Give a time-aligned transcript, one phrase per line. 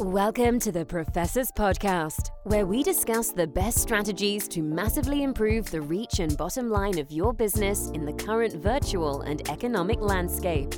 [0.00, 5.82] Welcome to the Professors Podcast, where we discuss the best strategies to massively improve the
[5.82, 10.72] reach and bottom line of your business in the current virtual and economic landscape.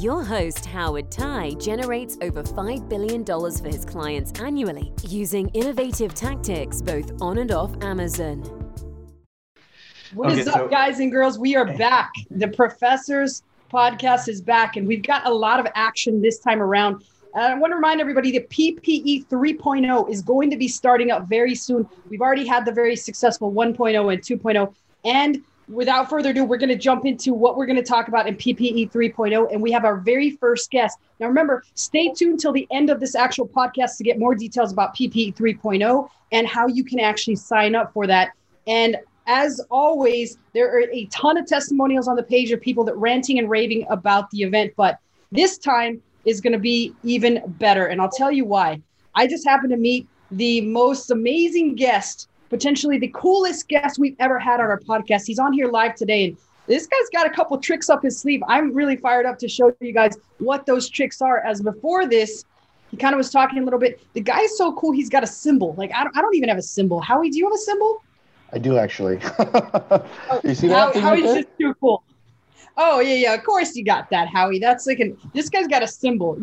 [0.00, 6.82] Your host, Howard Thai, generates over $5 billion for his clients annually using innovative tactics
[6.82, 8.42] both on and off Amazon.
[10.14, 11.38] What okay, is up, guys and girls?
[11.38, 12.10] We are back.
[12.28, 17.04] The Professors Podcast is back, and we've got a lot of action this time around.
[17.38, 21.28] And I want to remind everybody that PPE 3.0 is going to be starting up
[21.28, 21.88] very soon.
[22.08, 24.74] We've already had the very successful 1.0 and 2.0.
[25.04, 28.26] And without further ado, we're going to jump into what we're going to talk about
[28.26, 29.52] in PPE 3.0.
[29.52, 30.98] And we have our very first guest.
[31.20, 34.72] Now, remember, stay tuned till the end of this actual podcast to get more details
[34.72, 38.32] about PPE 3.0 and how you can actually sign up for that.
[38.66, 38.96] And
[39.28, 43.38] as always, there are a ton of testimonials on the page of people that ranting
[43.38, 44.72] and raving about the event.
[44.76, 44.98] But
[45.30, 47.86] this time, is going to be even better.
[47.86, 48.80] And I'll tell you why.
[49.14, 54.38] I just happened to meet the most amazing guest, potentially the coolest guest we've ever
[54.38, 55.26] had on our podcast.
[55.26, 56.26] He's on here live today.
[56.26, 58.42] And this guy's got a couple tricks up his sleeve.
[58.46, 61.38] I'm really fired up to show you guys what those tricks are.
[61.38, 62.44] As before this,
[62.90, 64.00] he kind of was talking a little bit.
[64.12, 64.92] The guy's so cool.
[64.92, 65.74] He's got a symbol.
[65.74, 67.00] Like I don't, I don't even have a symbol.
[67.00, 68.02] Howie, do you have a symbol?
[68.52, 69.18] I do actually.
[69.38, 70.94] oh, you see that?
[70.94, 72.02] How, Howie's just too cool.
[72.80, 73.34] Oh yeah, yeah.
[73.34, 74.60] Of course you got that, Howie.
[74.60, 75.18] That's like an.
[75.34, 76.38] This guy's got a symbol.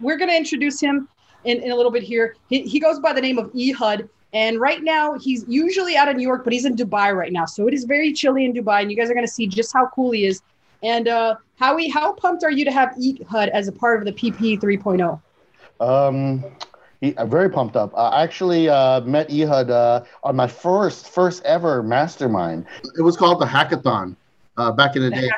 [0.00, 1.08] We're gonna introduce him
[1.44, 2.34] in, in a little bit here.
[2.50, 6.16] He, he goes by the name of Ehud, and right now he's usually out of
[6.16, 7.44] New York, but he's in Dubai right now.
[7.44, 9.86] So it is very chilly in Dubai, and you guys are gonna see just how
[9.94, 10.42] cool he is.
[10.82, 14.12] And uh, Howie, how pumped are you to have Ehud as a part of the
[14.12, 15.20] PP 3.0?
[15.80, 16.44] Um,
[17.00, 17.96] he, I'm very pumped up.
[17.96, 22.66] I actually uh, met Ehud uh, on my first first ever mastermind.
[22.96, 24.16] It was called the Hackathon
[24.56, 25.30] uh, back in the, the day.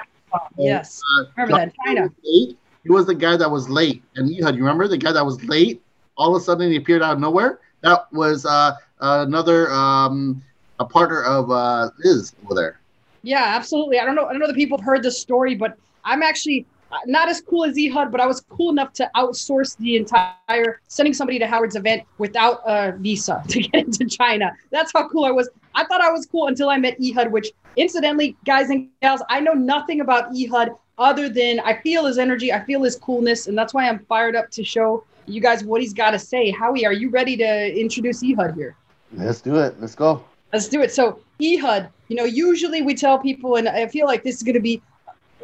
[0.59, 1.01] Yes.
[1.19, 2.11] Uh, remember that China.
[2.23, 2.57] He
[2.89, 4.03] was the guy that was late.
[4.17, 5.83] And you had you remember the guy that was late?
[6.17, 7.61] All of a sudden he appeared out of nowhere.
[7.83, 10.43] That was uh, another um,
[10.79, 12.81] a partner of uh, Liz over there.
[13.23, 13.99] Yeah, absolutely.
[13.99, 14.27] I don't know.
[14.27, 17.41] I don't know the people have heard this story, but I'm actually Uh, not as
[17.41, 21.47] cool as Ehud, but I was cool enough to outsource the entire sending somebody to
[21.47, 24.53] Howard's event without a visa to get into China.
[24.71, 25.49] That's how cool I was.
[25.75, 29.41] I thought I was cool until I met Ehud, which incidentally, guys and gals, I
[29.41, 33.57] know nothing about Ehud other than I feel his energy, I feel his coolness, and
[33.57, 36.51] that's why I'm fired up to show you guys what he's got to say.
[36.51, 38.77] Howie, are you ready to introduce Ehud here?
[39.13, 39.81] Let's do it.
[39.81, 40.23] Let's go.
[40.53, 40.93] Let's do it.
[40.93, 44.55] So, Ehud, you know, usually we tell people, and I feel like this is going
[44.55, 44.83] to be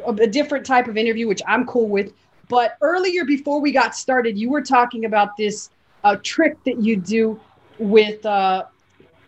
[0.05, 2.13] a, different type of interview, which I'm cool with.
[2.49, 5.69] But earlier, before we got started, you were talking about this
[6.03, 7.39] uh, trick that you do
[7.77, 8.65] with uh,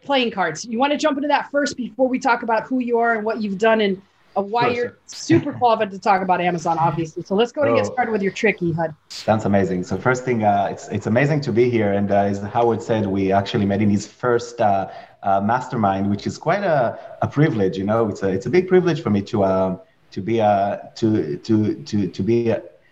[0.03, 0.65] playing cards.
[0.65, 3.25] You want to jump into that first before we talk about who you are and
[3.25, 4.01] what you've done and
[4.37, 7.23] uh, why sure, you're super qualified to talk about Amazon, obviously.
[7.23, 8.93] So let's go oh, get started with your trick, Ehud.
[9.09, 9.83] Sounds amazing.
[9.83, 13.05] So first thing, uh, it's it's amazing to be here, and uh, as Howard said,
[13.07, 14.89] we actually met in his first uh,
[15.23, 17.77] uh, mastermind, which is quite a, a privilege.
[17.77, 19.79] You know, it's a it's a big privilege for me to um,
[20.11, 22.51] to be a to to to to be a,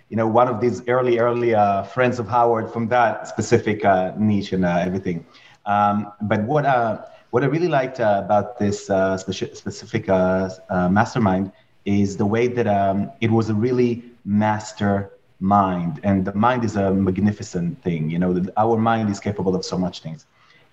[0.10, 4.12] you know one of these early early uh, friends of Howard from that specific uh,
[4.18, 5.26] niche and uh, everything.
[5.66, 7.02] Um, but what uh,
[7.32, 11.52] what I really liked uh, about this uh, speci- specific mastermind
[11.86, 16.76] is the way that um, it was a really master mind, and the mind is
[16.76, 18.10] a magnificent thing.
[18.10, 20.26] You know, our mind is capable of so much things,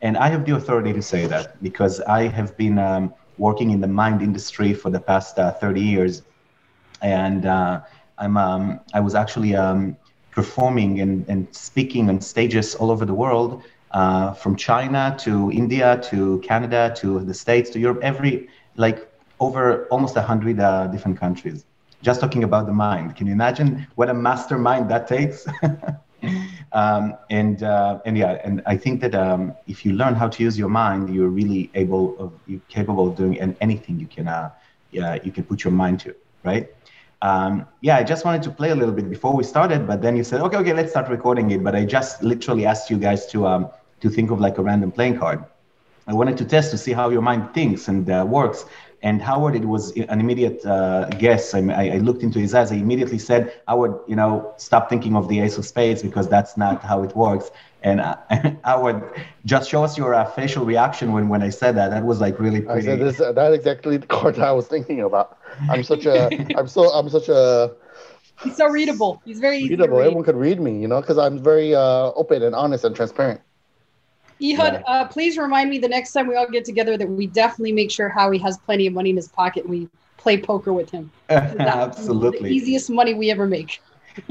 [0.03, 2.79] and I have the authority to say that because I have been.
[2.79, 6.23] Um, working in the mind industry for the past 30 years
[7.05, 7.83] and uh,
[8.19, 9.97] I'm um, I was actually um,
[10.31, 16.01] performing and, and speaking on stages all over the world, uh, from China to India
[16.11, 21.19] to Canada to the States to Europe, every like over almost a hundred uh, different
[21.21, 21.65] countries.
[22.03, 23.17] Just talking about the mind.
[23.17, 25.47] Can you imagine what a mastermind that takes?
[26.73, 30.43] um, and uh, and yeah, and I think that um, if you learn how to
[30.43, 34.51] use your mind, you're really able of you're capable of doing anything you can uh,
[34.91, 36.15] yeah, you can put your mind to,
[36.45, 36.69] right?
[37.25, 40.15] Um, yeah, I just wanted to play a little bit before we started, but then
[40.15, 41.65] you said, okay, okay, let's start recording it.
[41.65, 43.71] But I just literally asked you guys to um,
[44.03, 45.43] to think of like a random playing card.
[46.07, 48.67] I wanted to test to see how your mind thinks and uh, works.
[49.03, 51.55] And Howard, it was an immediate uh, guess.
[51.55, 51.61] I,
[51.97, 52.73] I, looked into his eyes.
[52.73, 56.57] I immediately said, Howard, you know, stop thinking of the ace of spades because that's
[56.57, 57.51] not how it works.
[57.85, 58.01] And
[58.65, 59.03] I would
[59.45, 61.91] just show us your uh, facial reaction when, when I said that.
[61.91, 62.81] That was like really pretty.
[62.81, 65.39] I said this, that's exactly the card I was thinking about.
[65.71, 67.73] I'm such a, I'm so, I'm such a.
[68.43, 69.23] He's so readable.
[69.25, 70.01] He's very readable.
[70.01, 73.41] Everyone could read me, you know, because I'm very uh, open and honest and transparent.
[74.43, 74.83] Ehud, yeah.
[74.87, 77.91] uh, please remind me the next time we all get together that we definitely make
[77.91, 81.13] sure Howie has plenty of money in his pocket and we play poker with him.
[81.29, 82.49] Absolutely.
[82.49, 83.81] The easiest money we ever make.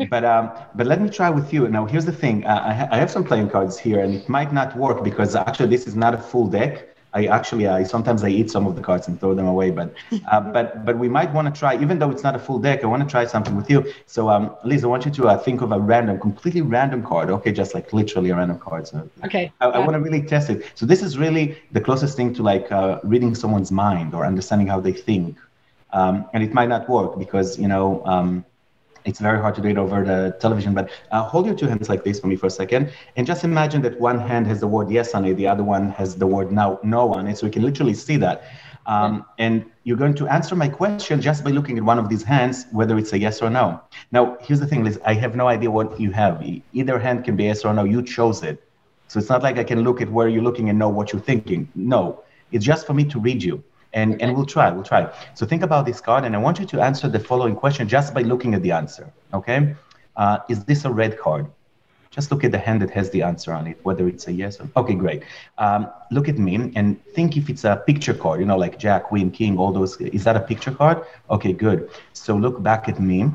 [0.10, 1.68] But um, but let me try with you.
[1.68, 2.46] Now, here's the thing.
[2.46, 5.36] Uh, I, ha- I have some playing cards here, and it might not work because
[5.36, 6.94] actually this is not a full deck.
[7.16, 9.70] I actually, I sometimes I eat some of the cards and throw them away.
[9.70, 9.94] But,
[10.32, 12.84] uh, but, but we might want to try, even though it's not a full deck.
[12.84, 13.94] I want to try something with you.
[14.08, 17.30] So, um, Liz, I want you to uh, think of a random, completely random card.
[17.30, 18.88] Okay, just like literally a random card.
[18.88, 19.52] So, okay.
[19.62, 20.72] I, I want to really test it.
[20.74, 24.68] So this is really the closest thing to like uh, reading someone's mind or understanding
[24.68, 25.38] how they think.
[25.92, 28.04] Um, and it might not work because you know.
[28.06, 28.46] Um,
[29.06, 31.90] it's very hard to do it over the television, but uh, hold your two hands
[31.90, 34.68] like this for me for a second, and just imagine that one hand has the
[34.68, 37.46] word yes on it, the other one has the word no, no on it, so
[37.46, 38.44] we can literally see that.
[38.86, 42.24] Um, and you're going to answer my question just by looking at one of these
[42.24, 43.82] hands, whether it's a yes or no.
[44.12, 46.44] Now, here's the thing, Liz, I have no idea what you have.
[46.74, 48.62] Either hand can be yes or no, you chose it.
[49.08, 51.22] So it's not like I can look at where you're looking and know what you're
[51.22, 51.70] thinking.
[51.76, 53.64] No, it's just for me to read you
[53.94, 55.12] and, and we'll try, we'll try.
[55.36, 58.14] So think about this card, and I want you to answer the following question just
[58.14, 59.76] by looking at the answer, okay?
[60.16, 61.48] Uh, is this a red card?
[62.12, 64.60] Just look at the hand that has the answer on it, whether it's a yes
[64.60, 65.24] or okay, great.
[65.58, 69.06] Um, look at me and think if it's a picture card, you know, like Jack,
[69.06, 70.00] Queen, King, all those.
[70.00, 71.04] Is that a picture card?
[71.32, 71.90] Okay, good.
[72.14, 73.32] So look back at me.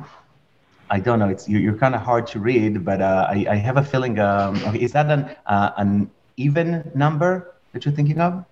[0.90, 1.28] I don't know.
[1.28, 4.20] It's you're, kind of hard to read, but uh, I, I have a feeling.
[4.20, 8.44] Um, okay, is that an uh, an even number that you're thinking of?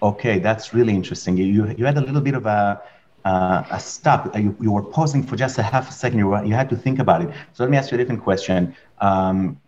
[0.00, 1.36] Okay, that's really interesting.
[1.36, 2.80] You you had a little bit of a
[3.24, 4.36] uh, a stop.
[4.36, 6.18] You, you were pausing for just a half a second.
[6.18, 7.28] You were, you had to think about it.
[7.52, 8.74] So let me ask you a different question.
[9.00, 9.60] Um,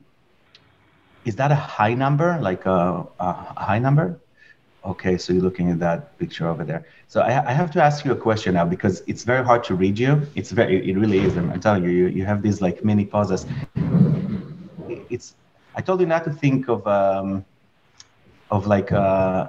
[1.25, 4.19] is that a high number, like a, a, high number?
[4.85, 6.87] Okay, so you're looking at that picture over there.
[7.09, 9.75] So I, I, have to ask you a question now because it's very hard to
[9.75, 10.23] read you.
[10.35, 11.37] It's very, it really is.
[11.37, 13.45] I'm, I'm telling you, you, you have these like mini pauses.
[15.11, 15.35] It's,
[15.75, 17.45] I told you not to think of, um,
[18.51, 19.49] of like, uh,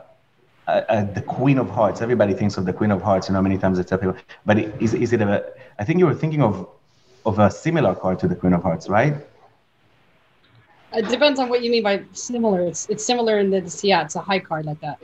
[0.71, 2.01] uh, uh, the Queen of Hearts.
[2.01, 3.27] Everybody thinks of the Queen of Hearts.
[3.29, 4.15] You know, many times I tell people,
[4.45, 5.45] but is is it a?
[5.79, 6.67] I think you were thinking of
[7.25, 9.15] of a similar card to the Queen of Hearts, right?
[10.93, 12.61] It depends on what you mean by similar.
[12.61, 14.99] It's it's similar in the yeah, it's a high card like that.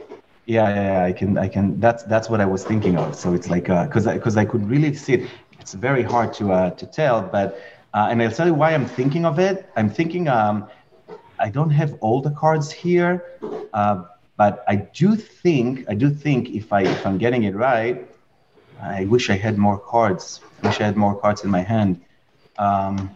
[0.45, 1.79] Yeah, yeah, yeah, I can, I can.
[1.79, 3.15] That's that's what I was thinking of.
[3.15, 5.29] So it's like, because uh, because I, I could really see it.
[5.59, 7.59] It's very hard to uh, to tell, but
[7.93, 9.69] uh, and I'll tell you why I'm thinking of it.
[9.75, 10.67] I'm thinking um,
[11.39, 13.23] I don't have all the cards here,
[13.73, 14.03] uh,
[14.37, 18.07] but I do think, I do think if I if I'm getting it right,
[18.81, 20.39] I wish I had more cards.
[20.61, 22.01] I wish I had more cards in my hand.
[22.59, 23.09] Um,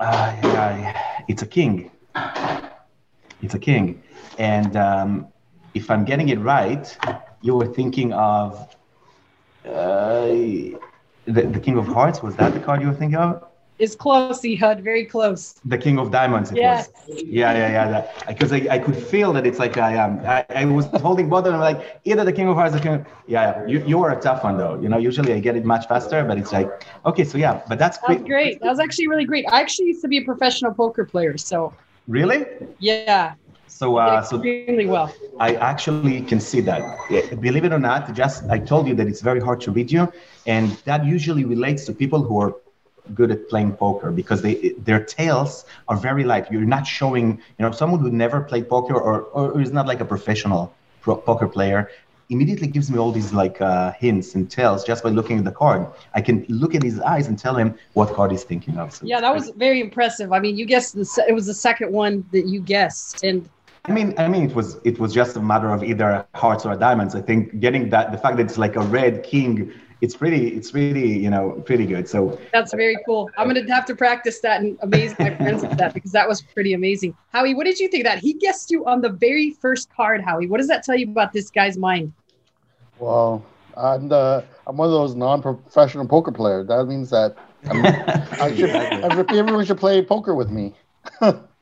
[0.00, 1.90] yeah, it's a king.
[3.42, 4.02] It's a king,
[4.38, 5.28] and um,
[5.74, 6.96] if I'm getting it right,
[7.40, 8.74] you were thinking of
[9.66, 10.26] uh,
[11.26, 12.22] the, the King of Hearts.
[12.22, 13.44] Was that the card you were thinking of?
[13.78, 15.54] Is close, Ehud, very close.
[15.64, 16.50] The King of Diamonds.
[16.52, 16.90] It yes.
[17.08, 17.22] Was.
[17.22, 18.24] Yeah, yeah, yeah.
[18.28, 20.20] Because I, I could feel that it's like I am.
[20.20, 22.78] Um, I, I was holding both of them like either the King of Hearts or
[22.78, 22.94] King.
[22.94, 24.80] Of, yeah, you you were a tough one though.
[24.80, 27.78] You know, usually I get it much faster, but it's like okay, so yeah, but
[27.78, 28.18] that's great.
[28.18, 28.60] That great.
[28.60, 29.44] That was actually really great.
[29.50, 31.72] I actually used to be a professional poker player, so.
[32.06, 32.44] Really?
[32.78, 33.34] Yeah.
[33.66, 35.12] So, uh, so extremely well.
[35.40, 36.80] I actually can see that.
[37.40, 40.12] Believe it or not, just I told you that it's very hard to read you,
[40.46, 42.54] and that usually relates to people who are
[43.12, 46.50] good at playing poker because they their tails are very light.
[46.50, 50.00] You're not showing, you know, someone who never played poker or or is not like
[50.00, 50.72] a professional
[51.02, 51.90] pro- poker player
[52.30, 55.52] immediately gives me all these like uh, hints and tells just by looking at the
[55.52, 55.86] card.
[56.14, 58.94] I can look at his eyes and tell him what card he's thinking of.
[58.94, 60.32] So yeah, that was very impressive.
[60.32, 63.48] I mean, you guessed the se- it was the second one that you guessed, and
[63.86, 66.74] I mean, I mean, it was it was just a matter of either hearts or
[66.74, 67.14] diamonds.
[67.14, 69.72] I think getting that the fact that it's like a red king
[70.04, 72.08] it's pretty it's really you know pretty good.
[72.08, 73.30] So that's very cool.
[73.36, 76.42] I'm gonna have to practice that and amaze my friends with that because that was
[76.42, 77.16] pretty amazing.
[77.32, 78.18] Howie what did you think that?
[78.18, 80.46] He guessed you on the very first card howie.
[80.46, 82.12] What does that tell you about this guy's mind?
[82.98, 83.44] Well
[83.76, 87.36] i'm the i'm one of those non-professional poker players that means that
[88.40, 90.72] i should everyone should play poker with me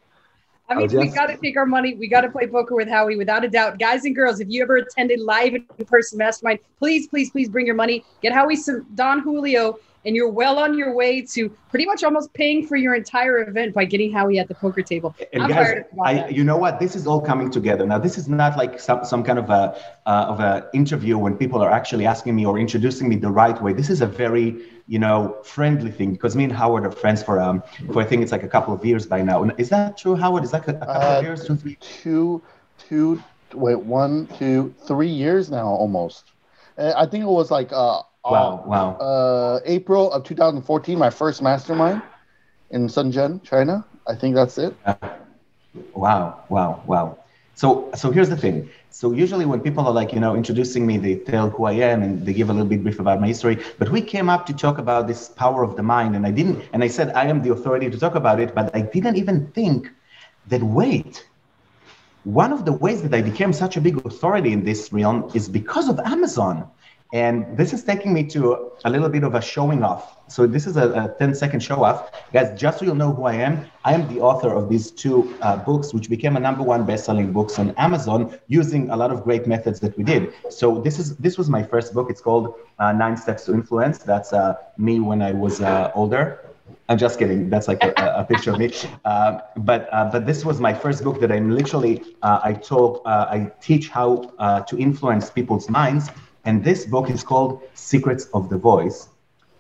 [0.73, 1.95] I mean, we got to take our money.
[1.95, 3.79] We got to play poker with Howie, without a doubt.
[3.79, 7.67] Guys and girls, if you ever attended live in person mastermind, please, please, please bring
[7.67, 8.05] your money.
[8.23, 12.33] Get Howie some Don Julio and you're well on your way to pretty much almost
[12.35, 15.15] paying for your entire event by getting Howie at the poker table.
[15.33, 16.81] And I'm guys, I, you know what?
[16.81, 17.99] This is all coming together now.
[17.99, 21.63] This is not like some, some kind of a uh, of a interview when people
[21.63, 23.73] are actually asking me or introducing me the right way.
[23.73, 27.41] This is a very you know friendly thing because me and Howard are friends for
[27.41, 29.45] um for I think it's like a couple of years by now.
[29.65, 30.45] Is that true, Howard?
[30.45, 31.41] Is that a, a couple uh, of years?
[31.47, 31.77] Two, three?
[31.81, 32.43] Two,
[32.79, 33.23] two,
[33.55, 36.33] wait, one, two, three years now almost.
[36.77, 38.63] Uh, I think it was like uh Wow!
[38.63, 38.97] Um, wow!
[39.01, 42.03] Uh, April of 2014, my first mastermind
[42.71, 43.85] in Shenzhen, China.
[44.07, 44.77] I think that's it.
[45.95, 46.45] wow!
[46.49, 46.83] Wow!
[46.87, 47.22] Wow!
[47.55, 48.71] So, so here's the thing.
[48.91, 52.03] So usually when people are like, you know, introducing me, they tell who I am
[52.03, 53.59] and they give a little bit brief about my history.
[53.79, 56.65] But we came up to talk about this power of the mind, and I didn't.
[56.73, 59.47] And I said I am the authority to talk about it, but I didn't even
[59.53, 59.91] think
[60.49, 61.27] that wait.
[62.25, 65.49] One of the ways that I became such a big authority in this realm is
[65.49, 66.69] because of Amazon.
[67.13, 70.17] And this is taking me to a little bit of a showing off.
[70.29, 72.11] So this is a, a 10 second show off.
[72.33, 75.37] Guys, just so you'll know who I am, I am the author of these two
[75.43, 79.25] uh, books, which became a number one best-selling books on Amazon using a lot of
[79.25, 80.33] great methods that we did.
[80.49, 82.09] So this is this was my first book.
[82.09, 83.99] It's called uh, Nine Steps to Influence.
[83.99, 86.47] That's uh, me when I was uh, older.
[86.89, 87.51] I'm just kidding.
[87.51, 88.73] That's like a, a picture of me.
[89.05, 93.03] Uh, but uh, but this was my first book that I'm literally uh, I talk
[93.05, 96.11] uh, I teach how uh, to influence people's minds
[96.45, 99.09] and this book is called Secrets of the Voice.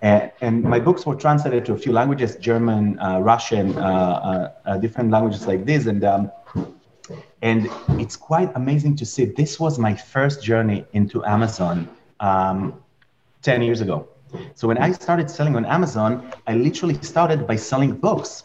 [0.02, 4.52] And, and my books were translated to a few languages German, uh, Russian, uh, uh,
[4.64, 5.86] uh, different languages like this.
[5.86, 6.32] And, um,
[7.40, 9.26] and it's quite amazing to see.
[9.26, 12.82] This was my first journey into Amazon um,
[13.42, 14.08] 10 years ago.
[14.54, 18.44] So when I started selling on Amazon, I literally started by selling books.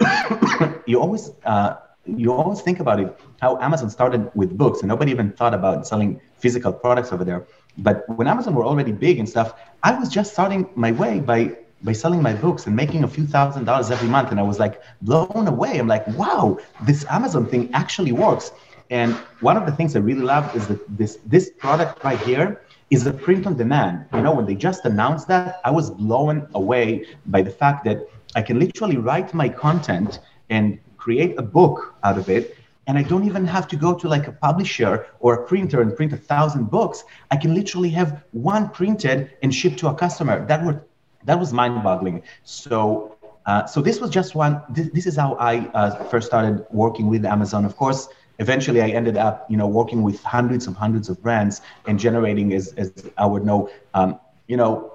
[0.86, 5.12] you always uh, you always think about it how Amazon started with books, and nobody
[5.12, 7.46] even thought about selling physical products over there.
[7.78, 11.56] But when Amazon were already big and stuff, I was just starting my way by
[11.84, 14.30] by selling my books and making a few thousand dollars every month.
[14.30, 15.78] And I was like blown away.
[15.78, 18.52] I'm like, wow, this Amazon thing actually works.
[18.90, 22.60] And one of the things I really love is that this this product right here
[22.90, 24.04] is a print on demand.
[24.12, 28.06] You know, when they just announced that, I was blown away by the fact that
[28.34, 33.02] I can literally write my content and create a book out of it and I
[33.02, 36.16] don't even have to go to like a publisher or a printer and print a
[36.16, 37.04] thousand books.
[37.30, 40.44] I can literally have one printed and shipped to a customer.
[40.46, 40.80] That would
[41.24, 42.22] that was mind-boggling.
[42.42, 44.62] So uh, so this was just one.
[44.68, 47.64] This, this is how I uh, first started working with Amazon.
[47.64, 48.08] Of course,
[48.38, 52.52] eventually I ended up you know working with hundreds of hundreds of brands and generating
[52.52, 54.92] as as I would know um, you know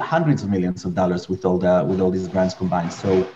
[0.00, 2.92] hundreds of millions of dollars with all the with all these brands combined.
[2.92, 3.28] So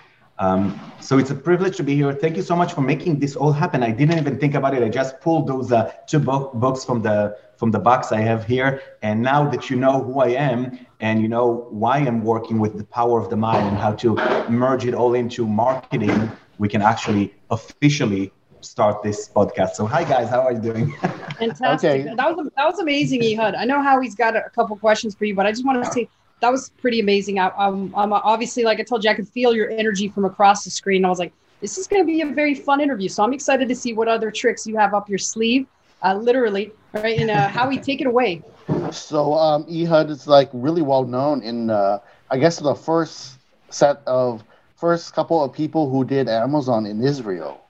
[0.43, 2.13] um, so it's a privilege to be here.
[2.13, 3.85] Thank you so much for making this all happen.
[3.85, 4.83] I didn't even think about it.
[4.83, 8.45] I just pulled those uh, two bo- books from the from the box I have
[8.45, 8.83] here.
[9.03, 12.77] And now that you know who I am and you know why I'm working with
[12.77, 14.17] the power of the mind and how to
[14.49, 18.33] merge it all into marketing, we can actually officially
[18.63, 19.71] start this podcast.
[19.79, 20.91] So hi guys, how are you doing?
[21.39, 22.07] Fantastic.
[22.07, 22.15] Okay.
[22.17, 23.55] That was that was amazing, Ehud.
[23.55, 25.91] I know how he's got a couple questions for you, but I just want to
[25.93, 26.09] say
[26.43, 27.39] that was pretty amazing.
[27.39, 30.65] I, um, I'm obviously, like I told you, I could feel your energy from across
[30.65, 31.05] the screen.
[31.05, 33.09] I was like, this is going to be a very fun interview.
[33.09, 35.69] So I'm excited to see what other tricks you have up your sleeve,
[36.03, 37.17] uh, literally, right?
[37.17, 38.43] And uh, how we take it away.
[38.91, 43.39] So um, Ehud is like really well known in, uh, I guess, the first
[43.71, 44.43] set of
[44.75, 47.63] first couple of people who did Amazon in Israel,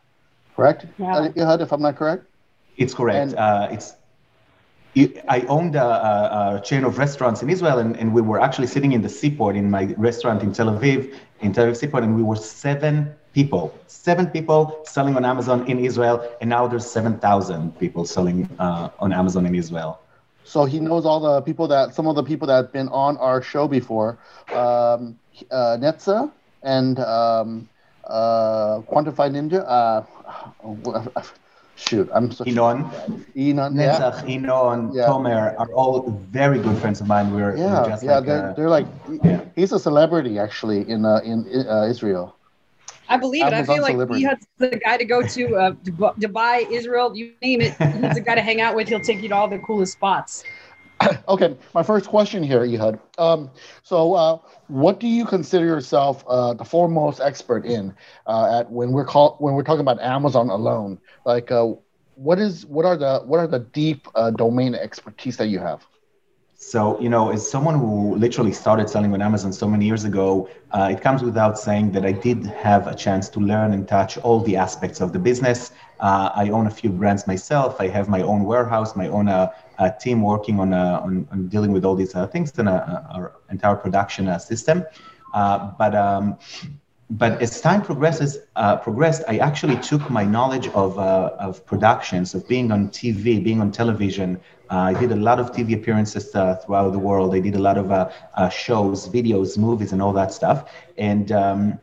[0.57, 0.87] correct?
[0.97, 1.29] Yeah.
[1.37, 2.25] Ehud, if I'm not correct.
[2.79, 3.19] It's correct.
[3.19, 3.97] And, uh, it's
[4.95, 8.93] I owned a, a, chain of restaurants in Israel, and, and we were actually sitting
[8.93, 12.23] in the seaport in my restaurant in Tel Aviv, in Tel Aviv seaport, and we
[12.23, 18.05] were seven people, seven people selling on Amazon in Israel, and now there's 7,000 people
[18.05, 19.99] selling uh, on Amazon in Israel.
[20.45, 23.17] So he knows all the people that, some of the people that have been on
[23.17, 24.19] our show before,
[24.51, 25.19] um,
[25.51, 26.31] uh, Netza
[26.63, 27.69] and um,
[28.05, 29.65] uh, Quantified Ninja.
[29.67, 31.23] Uh,
[31.89, 32.91] shoot, I'm so Inon,
[33.37, 34.39] Inon, Netzach, yeah.
[34.39, 35.07] Inon, yeah.
[35.07, 37.35] Tomer are all very good friends of mine.
[37.35, 38.87] We're, yeah, we're just yeah, like, they're, uh, they're like,
[39.25, 39.41] yeah.
[39.57, 42.37] he's a celebrity actually in uh, in uh, Israel.
[43.09, 43.53] I believe it.
[43.53, 45.73] I feel like he has the guy to go to uh,
[46.25, 47.75] Dubai, Israel, you name it.
[47.77, 48.89] He's the guy to hang out with.
[48.89, 50.45] He'll take you to all the coolest spots.
[51.29, 52.99] okay, my first question here, Ehud.
[53.19, 53.51] Um,
[53.83, 57.95] so, uh, what do you consider yourself uh, the foremost expert in
[58.27, 60.99] uh, at when we're call, when we're talking about Amazon alone?
[61.25, 61.73] Like, uh,
[62.15, 65.87] what is what are the what are the deep uh, domain expertise that you have?
[66.65, 70.49] So, you know, as someone who literally started selling on Amazon so many years ago,
[70.71, 74.17] uh, it comes without saying that I did have a chance to learn and touch
[74.19, 75.73] all the aspects of the business.
[75.99, 77.81] Uh, I own a few brands myself.
[77.81, 79.51] I have my own warehouse, my own uh,
[79.91, 83.77] team working on, uh, on, on, dealing with all these uh, things in our entire
[83.77, 84.85] production system.
[85.33, 86.39] but um,
[87.19, 92.35] but as time progresses, uh, progressed, I actually took my knowledge of, uh, of productions,
[92.35, 94.41] of being on TV, being on television.
[94.71, 97.35] Uh, I did a lot of TV appearances uh, throughout the world.
[97.35, 100.73] I did a lot of uh, uh, shows, videos, movies, and all that stuff.
[100.97, 101.79] And um,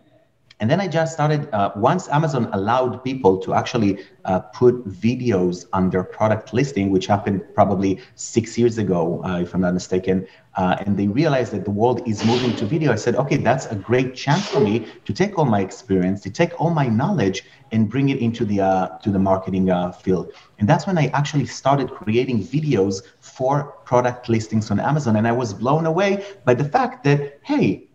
[0.60, 5.66] and then I just started, uh, once Amazon allowed people to actually uh, put videos
[5.72, 10.28] on their product listing, which happened probably six years ago, uh, if I'm not mistaken,
[10.56, 13.68] uh, and they realized that the world is moving to video, I said, okay, that's
[13.68, 17.44] a great chance for me to take all my experience, to take all my knowledge
[17.72, 20.34] and bring it into the, uh, to the marketing uh, field.
[20.58, 25.16] And that's when I actually started creating videos for product listings on Amazon.
[25.16, 27.89] And I was blown away by the fact that, hey,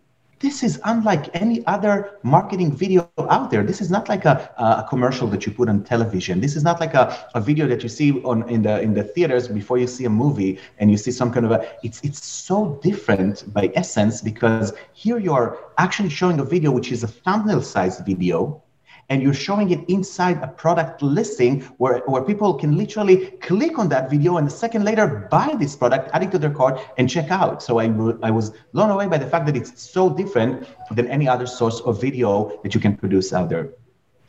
[0.45, 3.63] this is unlike any other marketing video out there.
[3.63, 6.39] This is not like a, a commercial that you put on television.
[6.39, 9.03] This is not like a, a video that you see on in the in the
[9.03, 12.23] theaters before you see a movie and you see some kind of a it's it's
[12.23, 17.63] so different by essence because here you're actually showing a video which is a thumbnail
[17.63, 18.61] sized video
[19.09, 23.89] and you're showing it inside a product listing where, where people can literally click on
[23.89, 27.09] that video and a second later buy this product, add it to their cart, and
[27.09, 27.61] check out.
[27.61, 27.85] So I,
[28.23, 31.81] I was blown away by the fact that it's so different than any other source
[31.81, 33.69] of video that you can produce out there.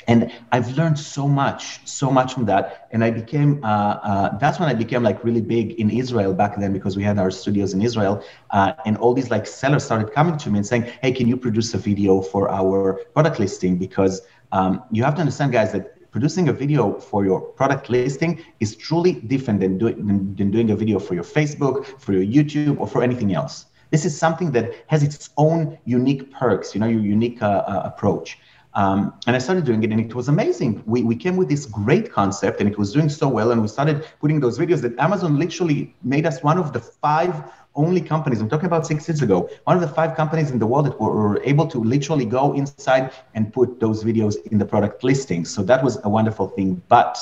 [0.08, 2.88] And I've learned so much, so much from that.
[2.92, 6.56] And I became, uh, uh, that's when I became like really big in Israel back
[6.58, 8.22] then because we had our studios in Israel.
[8.50, 11.36] Uh, and all these like sellers started coming to me and saying, hey, can you
[11.36, 13.78] produce a video for our product listing?
[13.78, 18.42] Because um, you have to understand, guys, that producing a video for your product listing
[18.60, 22.24] is truly different than, do, than, than doing a video for your Facebook, for your
[22.24, 23.66] YouTube, or for anything else.
[23.90, 27.82] This is something that has its own unique perks, you know, your unique uh, uh,
[27.84, 28.38] approach.
[28.74, 30.82] Um, and I started doing it, and it was amazing.
[30.86, 33.50] We, we came with this great concept, and it was doing so well.
[33.50, 37.42] And we started putting those videos that Amazon literally made us one of the five
[37.76, 40.66] only companies, I'm talking about six years ago, one of the five companies in the
[40.66, 45.04] world that were able to literally go inside and put those videos in the product
[45.04, 45.50] listings.
[45.50, 46.82] So that was a wonderful thing.
[46.88, 47.18] But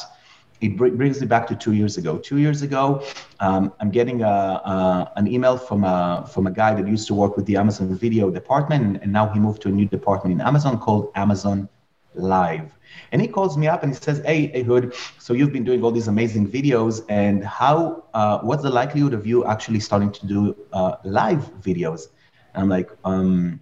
[0.61, 2.17] it brings me back to two years ago.
[2.17, 3.05] Two years ago,
[3.41, 7.15] um, I'm getting a, a, an email from a, from a guy that used to
[7.15, 10.41] work with the Amazon video department, and now he moved to a new department in
[10.41, 11.69] Amazon called Amazon
[12.15, 12.71] Live.
[13.13, 15.91] And he calls me up and he says, "Hey, Ehud, so you've been doing all
[15.93, 18.05] these amazing videos, and how?
[18.15, 22.09] Uh, what's the likelihood of you actually starting to do uh, live videos?"
[22.55, 23.61] And I'm like, um,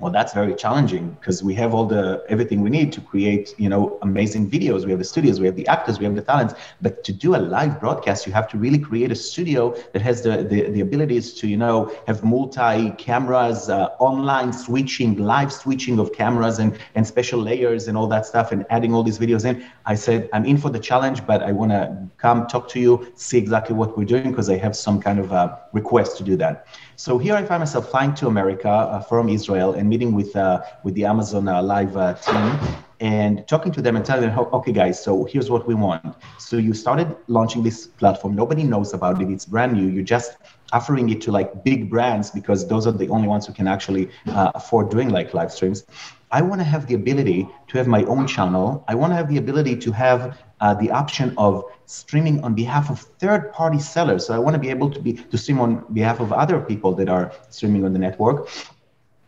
[0.00, 3.68] well that's very challenging because we have all the everything we need to create you
[3.68, 4.84] know amazing videos.
[4.84, 6.54] We have the studios we have the actors we have the talents.
[6.80, 10.22] But to do a live broadcast you have to really create a studio that has
[10.22, 15.98] the the, the abilities to you know have multi cameras uh, online switching live switching
[15.98, 19.44] of cameras and and special layers and all that stuff and adding all these videos
[19.44, 19.64] in.
[19.86, 23.12] I said i'm in for the challenge but i want to come talk to you
[23.14, 26.36] see exactly what we're doing because i have some kind of a request to do
[26.36, 26.66] that
[27.00, 30.60] so here I find myself flying to America uh, from Israel and meeting with uh,
[30.84, 31.94] with the Amazon uh, Live
[32.26, 36.14] team and talking to them and telling them, okay, guys, so here's what we want.
[36.38, 38.36] So you started launching this platform.
[38.36, 39.30] Nobody knows about it.
[39.30, 39.88] It's brand new.
[39.88, 40.36] You're just
[40.74, 44.10] offering it to like big brands because those are the only ones who can actually
[44.26, 45.86] uh, afford doing like live streams.
[46.32, 48.84] I want to have the ability to have my own channel.
[48.86, 52.90] I want to have the ability to have uh, the option of streaming on behalf
[52.90, 54.26] of third-party sellers.
[54.26, 56.94] So I want to be able to be to stream on behalf of other people
[56.94, 58.48] that are streaming on the network.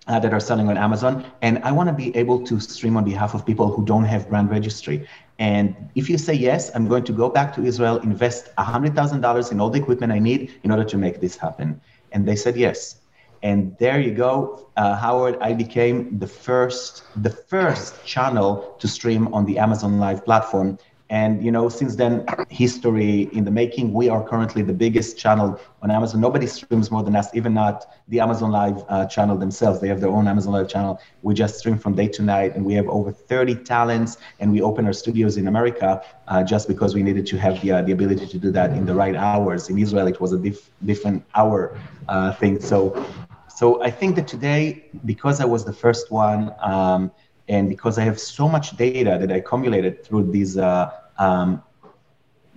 [0.09, 1.25] Uh, that are selling on Amazon.
[1.43, 4.29] And I want to be able to stream on behalf of people who don't have
[4.29, 5.07] brand registry.
[5.39, 9.61] And if you say yes, I'm going to go back to Israel, invest $100,000 in
[9.61, 11.81] all the equipment I need in order to make this happen.
[12.11, 12.97] And they said yes.
[13.43, 15.37] And there you go, uh, Howard.
[15.41, 20.79] I became the first, the first channel to stream on the Amazon Live platform.
[21.11, 23.93] And you know, since then, history in the making.
[23.93, 26.23] We are currently the biggest channel on Amazon.
[26.23, 29.79] Nobody streams more than us, even not the Amazon Live uh, channel themselves.
[29.81, 30.99] They have their own Amazon Live channel.
[31.21, 34.17] We just stream from day to night, and we have over 30 talents.
[34.41, 37.73] And we open our studios in America uh, just because we needed to have the
[37.73, 39.69] uh, the ability to do that in the right hours.
[39.69, 41.79] In Israel, it was a diff- different hour
[42.09, 42.59] uh, thing.
[42.61, 43.05] So,
[43.55, 46.55] so I think that today, because I was the first one.
[46.61, 47.13] Um,
[47.49, 51.63] and because I have so much data that I accumulated through these uh, um,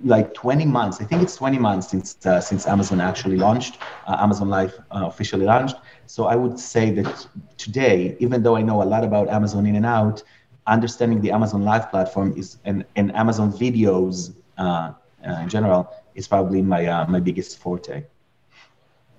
[0.04, 1.02] like 20 months.
[1.02, 3.78] I think it's 20 months since uh, since Amazon actually launched,
[4.08, 5.78] uh, Amazon Live uh, officially launched.
[6.06, 7.28] So I would say that
[7.58, 10.24] today, even though I know a lot about Amazon in and out,
[10.68, 14.94] understanding the Amazon Live platform is and, and Amazon videos uh,
[15.28, 18.04] uh, in general is probably my my biggest forte.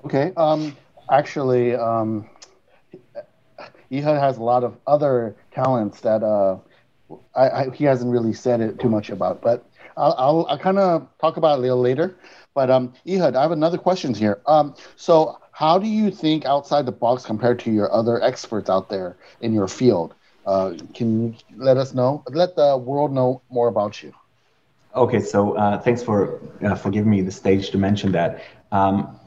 [0.05, 0.33] Okay.
[0.37, 0.77] Um,
[1.11, 2.29] actually, um,
[3.92, 6.23] Ehud has a lot of other talents that
[7.35, 9.64] I, I, he hasn't really said it too much about, but
[9.97, 12.16] I'll, I'll, I'll kind of talk about it a little later.
[12.55, 14.40] But um, Ehud, I have another question here.
[14.47, 18.88] Um, so how do you think outside the box compared to your other experts out
[18.88, 20.14] there in your field?
[20.47, 24.12] Uh, can you let us know, let the world know more about you?
[24.95, 28.42] Okay, so uh, thanks for uh, for giving me the stage to mention that.
[28.73, 29.21] Um,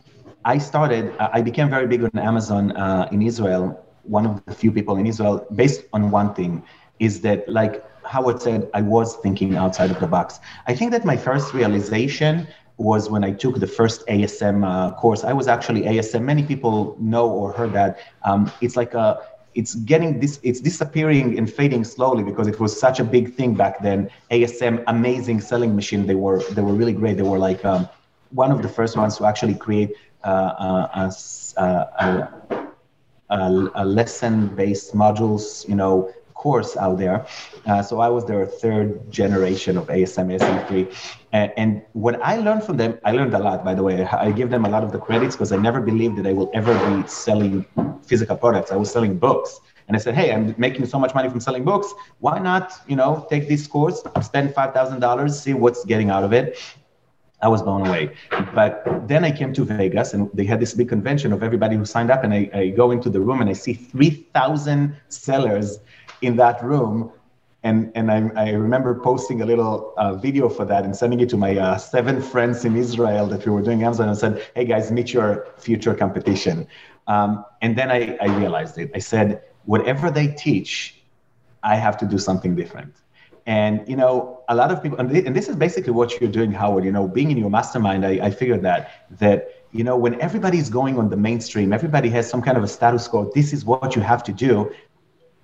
[0.46, 4.72] I started, I became very big on Amazon uh, in Israel one of the few
[4.72, 6.64] people in Israel based on one thing
[7.00, 10.40] is that like Howard said, I was thinking outside of the box.
[10.68, 12.48] I think that my first realization
[12.78, 15.24] was when I took the first ASM uh, course.
[15.24, 16.24] I was actually ASM.
[16.24, 18.00] Many people know or heard that.
[18.24, 19.22] Um, it's like a
[19.54, 23.56] it's getting this it's disappearing and fading slowly because it was such a big thing
[23.56, 27.66] back then asm amazing selling machine they were they were really great they were like
[27.66, 27.90] um,
[28.30, 29.92] one of the first ones to actually create
[30.24, 31.12] a,
[31.58, 32.30] a,
[33.30, 37.26] a, a lesson based modules you know course out there.
[37.68, 40.70] Uh, so I was their third generation of ASM, ASM3.
[41.34, 44.06] And, and, what I learned from them, I learned a lot, by the way.
[44.06, 46.50] I give them a lot of the credits because I never believed that I will
[46.54, 47.66] ever be selling
[48.10, 48.72] physical products.
[48.72, 49.60] I was selling books.
[49.88, 51.88] And I said, hey, I'm making so much money from selling books.
[52.20, 56.58] Why not, you know, take this course, spend $5,000, see what's getting out of it.
[57.42, 58.16] I was blown away.
[58.54, 61.86] But then I came to Vegas and they had this big convention of everybody who
[61.86, 62.24] signed up.
[62.24, 65.80] And I, I go into the room and I see 3,000 sellers
[66.22, 67.12] in that room.
[67.64, 71.30] And, and I, I remember posting a little uh, video for that and sending it
[71.30, 74.66] to my uh, seven friends in Israel that we were doing Amazon and said, hey
[74.66, 76.68] guys, meet your future competition.
[77.08, 78.92] Um, and then I, I realized it.
[78.96, 81.02] I said, whatever they teach,
[81.64, 82.94] I have to do something different.
[83.46, 86.86] And you know, a lot of people, and this is basically what you're doing, Howard.
[86.86, 90.58] You know, being in your mastermind, I, I figured that that you know, when everybody
[90.58, 93.32] is going on the mainstream, everybody has some kind of a status quo.
[93.36, 94.72] This is what you have to do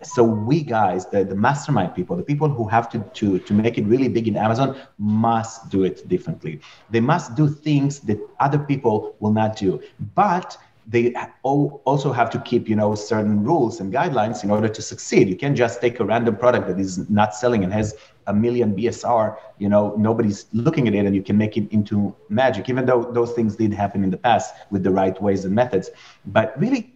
[0.03, 3.77] so we guys the, the mastermind people the people who have to, to to make
[3.77, 8.59] it really big in amazon must do it differently they must do things that other
[8.59, 9.81] people will not do
[10.13, 14.81] but they also have to keep you know certain rules and guidelines in order to
[14.81, 15.27] succeed.
[15.27, 17.95] You can't just take a random product that is not selling and has
[18.27, 22.15] a million bsr you know nobody's looking at it and you can make it into
[22.29, 25.53] magic even though those things did happen in the past with the right ways and
[25.53, 25.89] methods.
[26.25, 26.93] But really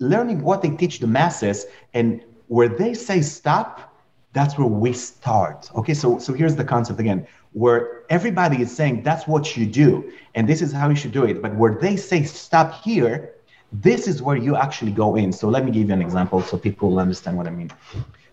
[0.00, 3.89] learning what they teach the masses and where they say stop,
[4.32, 5.70] that's where we start.
[5.74, 10.12] Okay, so so here's the concept again, where everybody is saying that's what you do,
[10.34, 11.42] and this is how you should do it.
[11.42, 13.34] But where they say stop here,
[13.72, 15.32] this is where you actually go in.
[15.32, 17.70] So let me give you an example so people understand what I mean.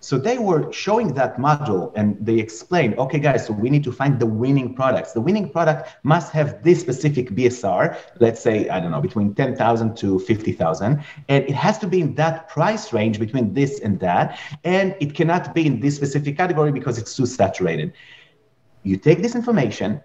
[0.07, 3.91] So they were showing that model and they explained, okay, guys, so we need to
[3.91, 5.11] find the winning products.
[5.11, 9.97] The winning product must have this specific BSR, let's say, I don't know, between 10,000
[9.97, 11.03] to 50,000.
[11.27, 14.39] And it has to be in that price range between this and that.
[14.63, 17.91] And it cannot be in this specific category because it's too saturated.
[18.83, 19.99] You take this information,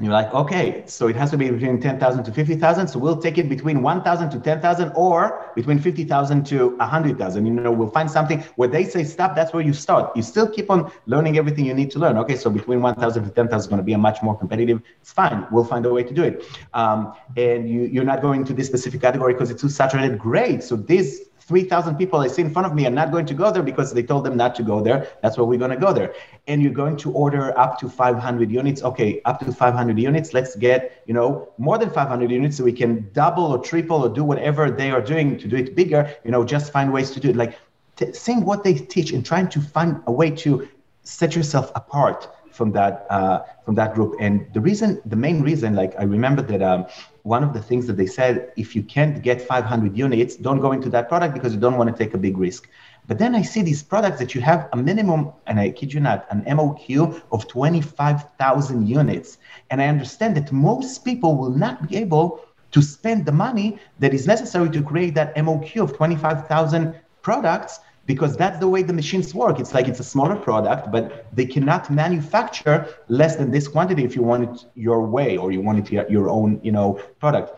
[0.00, 2.88] and you're like, okay, so it has to be between 10,000 to 50,000.
[2.88, 7.44] So we'll take it between 1,000 to 10,000 or between 50,000 to 100,000.
[7.46, 9.36] You know, we'll find something where they say stop.
[9.36, 10.16] That's where you start.
[10.16, 12.16] You still keep on learning everything you need to learn.
[12.16, 14.80] Okay, so between 1,000 to 10,000 is going to be a much more competitive.
[15.02, 15.46] It's fine.
[15.52, 16.46] We'll find a way to do it.
[16.72, 20.18] Um, and you, you're not going to this specific category because it's too saturated.
[20.18, 20.62] Great.
[20.62, 23.50] So this 3,000 people I see in front of me are not going to go
[23.50, 25.08] there because they told them not to go there.
[25.20, 26.14] That's why we're going to go there.
[26.46, 28.84] And you're going to order up to 500 units.
[28.84, 30.32] Okay, up to 500 units.
[30.32, 34.08] Let's get, you know, more than 500 units so we can double or triple or
[34.08, 36.08] do whatever they are doing to do it bigger.
[36.22, 37.34] You know, just find ways to do it.
[37.34, 37.58] Like
[37.96, 40.68] t- seeing what they teach and trying to find a way to
[41.02, 44.14] set yourself apart from that uh, from that group.
[44.20, 46.86] And the reason, the main reason, like I remember that um,
[47.22, 50.72] one of the things that they said, if you can't get 500 units, don't go
[50.72, 52.68] into that product because you don't want to take a big risk.
[53.06, 56.00] But then I see these products that you have a minimum, and I kid you
[56.00, 59.38] not, an MOQ of 25,000 units.
[59.70, 64.14] And I understand that most people will not be able to spend the money that
[64.14, 67.80] is necessary to create that MOQ of 25,000 products
[68.12, 69.56] because that's the way the machines work.
[69.62, 71.04] It's like it's a smaller product, but
[71.36, 72.78] they cannot manufacture
[73.20, 76.28] less than this quantity if you want it your way or you want it your
[76.28, 76.88] own, you know,
[77.20, 77.50] product.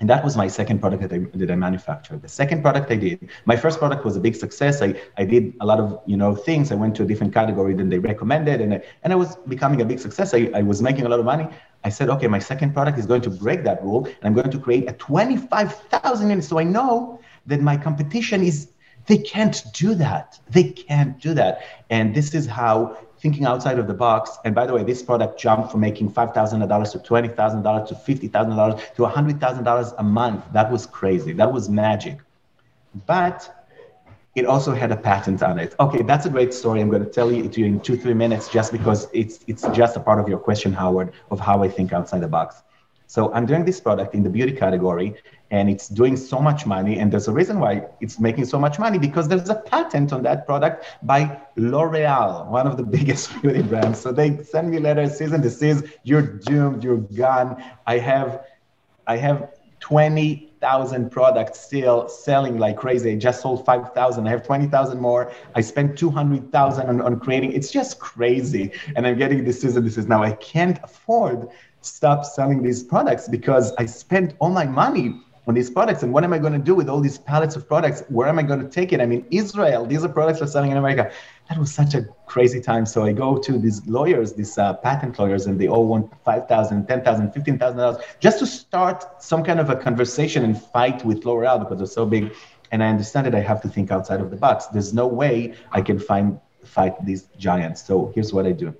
[0.00, 2.20] And that was my second product that I, that I manufactured.
[2.20, 4.82] The second product I did, my first product was a big success.
[4.82, 4.90] I,
[5.22, 6.72] I did a lot of you know things.
[6.72, 9.80] I went to a different category than they recommended, and I, and I was becoming
[9.80, 10.28] a big success.
[10.38, 11.46] I, I was making a lot of money.
[11.84, 14.52] I said, okay, my second product is going to break that rule, and I'm going
[14.56, 16.48] to create a 25,000 units.
[16.48, 18.58] So I know that my competition is
[19.06, 20.38] they can't do that.
[20.50, 21.62] They can't do that.
[21.90, 24.38] And this is how thinking outside of the box.
[24.44, 29.02] And by the way, this product jumped from making $5,000 to $20,000 to $50,000 to
[29.02, 30.44] $100,000 a month.
[30.52, 31.32] That was crazy.
[31.32, 32.18] That was magic.
[33.06, 33.66] But
[34.34, 35.74] it also had a patent on it.
[35.80, 36.80] Okay, that's a great story.
[36.80, 39.66] I'm going to tell you to you in two, three minutes just because it's, it's
[39.68, 42.62] just a part of your question, Howard, of how I think outside the box.
[43.10, 45.16] So I'm doing this product in the beauty category,
[45.50, 47.00] and it's doing so much money.
[47.00, 50.22] And there's a reason why it's making so much money because there's a patent on
[50.22, 53.98] that product by L'Oreal, one of the biggest beauty brands.
[53.98, 55.86] So they send me letters, cease and desist.
[56.04, 56.84] You're doomed.
[56.84, 57.60] You're gone.
[57.84, 58.44] I have,
[59.08, 63.12] I have 20 200,000 products still selling like crazy.
[63.12, 64.26] I just sold 5,000.
[64.26, 65.32] I have 20,000 more.
[65.54, 67.52] I spent 200,000 on, on creating.
[67.52, 68.72] It's just crazy.
[68.94, 70.22] And I'm getting this is and this is now.
[70.22, 71.48] I can't afford
[71.82, 76.02] stop selling these products because I spent all my money on these products.
[76.02, 78.02] And what am I going to do with all these pallets of products?
[78.08, 79.00] Where am I going to take it?
[79.00, 81.10] I mean, Israel, these are products are selling in America.
[81.48, 82.86] That was such a crazy time.
[82.86, 86.86] So I go to these lawyers, these uh, patent lawyers, and they all want $5,000,
[86.86, 91.78] $10,000, $15,000 just to start some kind of a conversation and fight with L'Oreal because
[91.78, 92.32] they're so big.
[92.70, 94.66] And I understand that I have to think outside of the box.
[94.66, 97.82] There's no way I can find fight these giants.
[97.84, 98.72] So here's what I do.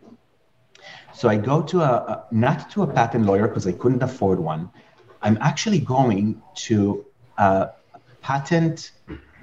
[1.20, 4.40] So I go to a, a not to a patent lawyer because I couldn't afford
[4.40, 4.70] one.
[5.20, 7.04] I'm actually going to
[7.37, 7.68] a
[8.22, 8.92] patent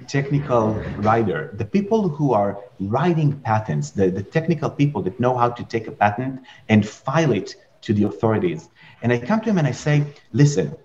[0.08, 0.72] technical
[1.06, 5.62] writer, the people who are writing patents, the, the technical people that know how to
[5.62, 8.68] take a patent and file it to the authorities.
[9.02, 10.76] And I come to him and I say, listen,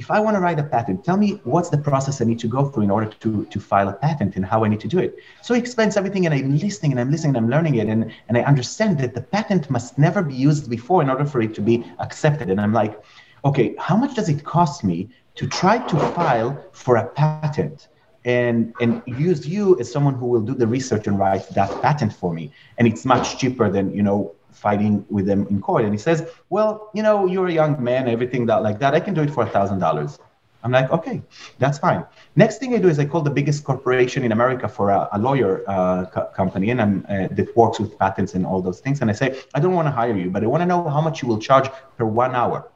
[0.00, 2.48] if I want to write a patent, tell me what's the process I need to
[2.48, 4.98] go through in order to, to file a patent and how I need to do
[4.98, 5.14] it.
[5.42, 7.86] So he explains everything and I'm listening and I'm listening and I'm learning it.
[7.86, 11.42] And, and I understand that the patent must never be used before in order for
[11.42, 12.48] it to be accepted.
[12.48, 12.98] And I'm like,
[13.44, 17.88] okay, how much does it cost me to try to file for a patent?
[18.26, 22.12] and and use you as someone who will do the research and write that patent
[22.12, 25.84] for me and it's much cheaper than you know fighting with them in court.
[25.84, 28.94] And he says well you know you're a young man everything that like that.
[28.94, 30.18] I can do it for a thousand dollars.
[30.62, 31.22] I'm like okay
[31.58, 32.04] that's fine.
[32.36, 35.18] Next thing i do is i call the biggest corporation in america for a, a
[35.18, 39.00] lawyer uh, co- company and I'm, uh, that works with patents and all those things.
[39.00, 41.00] And i say i don't want to hire you but i want to know how
[41.00, 42.70] much you will charge per one hour.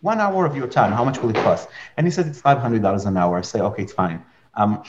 [0.00, 1.68] One hour of your time how much will it cost?
[1.96, 3.38] And he says it's $500 an hour.
[3.38, 4.24] I say okay it's fine.
[4.54, 4.82] Um,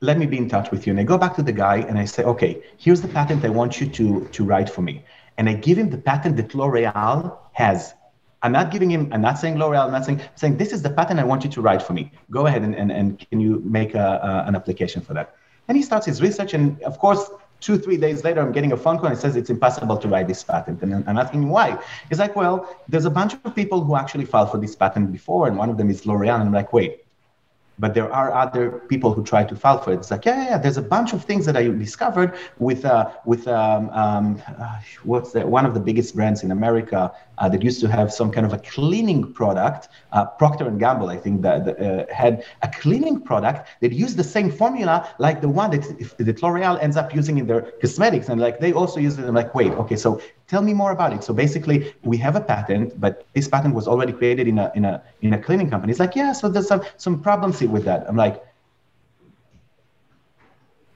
[0.00, 0.92] let me be in touch with you.
[0.92, 3.50] And I go back to the guy and I say, okay, here's the patent I
[3.50, 5.04] want you to, to write for me.
[5.36, 7.94] And I give him the patent that L'Oreal has.
[8.42, 10.80] I'm not giving him, I'm not saying L'Oreal, I'm not saying, I'm saying this is
[10.82, 12.10] the patent I want you to write for me.
[12.30, 15.36] Go ahead and, and, and can you make a, a, an application for that?
[15.68, 16.54] And he starts his research.
[16.54, 19.36] And of course, two, three days later, I'm getting a phone call and it says
[19.36, 20.82] it's impossible to write this patent.
[20.82, 21.78] And I'm asking why.
[22.08, 25.46] He's like, well, there's a bunch of people who actually filed for this patent before.
[25.46, 26.40] And one of them is L'Oreal.
[26.40, 27.04] And I'm like, wait,
[27.80, 29.96] but there are other people who try to file for it.
[29.96, 30.58] It's like, yeah, yeah, yeah.
[30.58, 35.32] There's a bunch of things that I discovered with uh, with um, um, uh, what's
[35.32, 38.46] the, one of the biggest brands in America uh, that used to have some kind
[38.46, 39.88] of a cleaning product.
[40.12, 44.24] Uh, Procter and Gamble, I think, that uh, had a cleaning product that used the
[44.24, 45.82] same formula like the one that
[46.18, 49.24] that L'Oreal ends up using in their cosmetics, and like they also use it.
[49.24, 51.22] I'm like, wait, okay, so tell me more about it.
[51.22, 54.84] So basically, we have a patent, but this patent was already created in a in
[54.84, 55.92] a in a cleaning company.
[55.92, 58.04] It's like, yeah, so there's some some problems with that.
[58.08, 58.42] I'm like,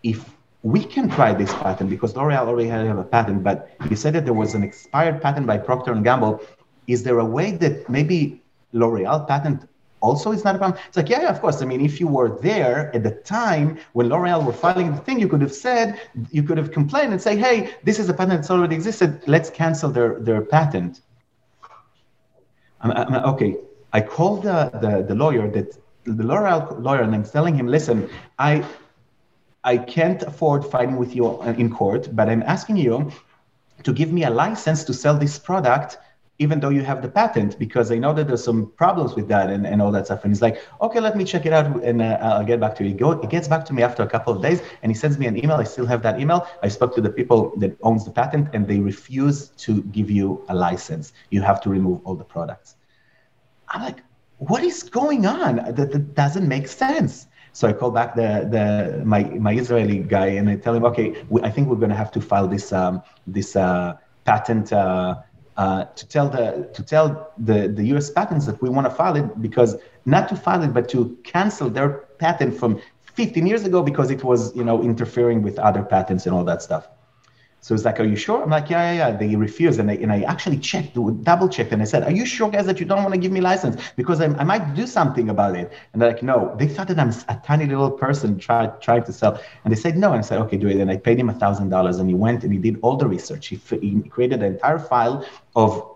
[0.03, 0.19] if
[0.63, 4.25] we can try this patent because L'Oreal already have a patent, but you said that
[4.25, 6.41] there was an expired patent by Procter and Gamble.
[6.87, 9.69] Is there a way that maybe L'Oreal patent
[10.07, 10.79] also is not a problem?
[10.89, 11.63] It's like, yeah, yeah, of course.
[11.63, 15.19] I mean, if you were there at the time when L'Oreal were filing the thing,
[15.19, 15.87] you could have said,
[16.37, 19.11] you could have complained and say, hey, this is a patent that's already existed.
[19.27, 21.01] Let's cancel their, their patent.
[22.83, 23.57] I'm, I'm, okay,
[23.93, 25.69] I called the, the, the lawyer that
[26.05, 28.53] the L'Oreal lawyer and I'm telling him, listen, I
[29.65, 33.11] I can't afford fighting with you in court, but I'm asking you
[33.83, 35.97] to give me a license to sell this product
[36.39, 39.51] even though you have the patent because I know that there's some problems with that
[39.51, 40.25] and, and all that stuff.
[40.25, 42.83] And he's like, okay, let me check it out and uh, I'll get back to
[42.83, 42.91] you.
[42.91, 45.17] He, go, he gets back to me after a couple of days and he sends
[45.17, 45.57] me an email.
[45.57, 46.49] I still have that email.
[46.63, 50.45] I spoke to the people that owns the patent and they refuse to give you
[50.49, 51.13] a license.
[51.31, 52.75] You have to remove all the products.
[53.69, 54.03] I'm like,
[54.39, 55.57] what is going on?
[55.57, 57.29] That, that doesn't make sense.
[57.53, 61.25] So I call back the, the my, my Israeli guy and I tell him, okay,
[61.29, 65.23] we, I think we're going to have to file this um, this uh, patent uh,
[65.57, 68.11] uh, to tell the to tell the, the U.S.
[68.11, 71.71] patents that we want to file it because not to file it but to cancel
[71.71, 72.81] their patent from
[73.15, 76.63] 15 years ago because it was you know interfering with other patents and all that
[76.63, 76.89] stuff.
[77.65, 78.43] So it's like, are you sure?
[78.43, 79.17] I'm like, yeah, yeah, yeah.
[79.17, 82.27] They refused, and I, and I actually checked, double checked, and I said, are you
[82.27, 84.87] sure, guys, that you don't want to give me license because I, I might do
[84.87, 85.73] something about it?
[85.95, 86.55] And they're like, no.
[86.59, 89.97] They thought that I'm a tiny little person try, trying to sell, and they said
[89.97, 90.13] no.
[90.13, 90.77] And I said, okay, do it.
[90.77, 93.09] And I paid him a thousand dollars, and he went and he did all the
[93.09, 93.47] research.
[93.47, 95.91] He, he created an entire file of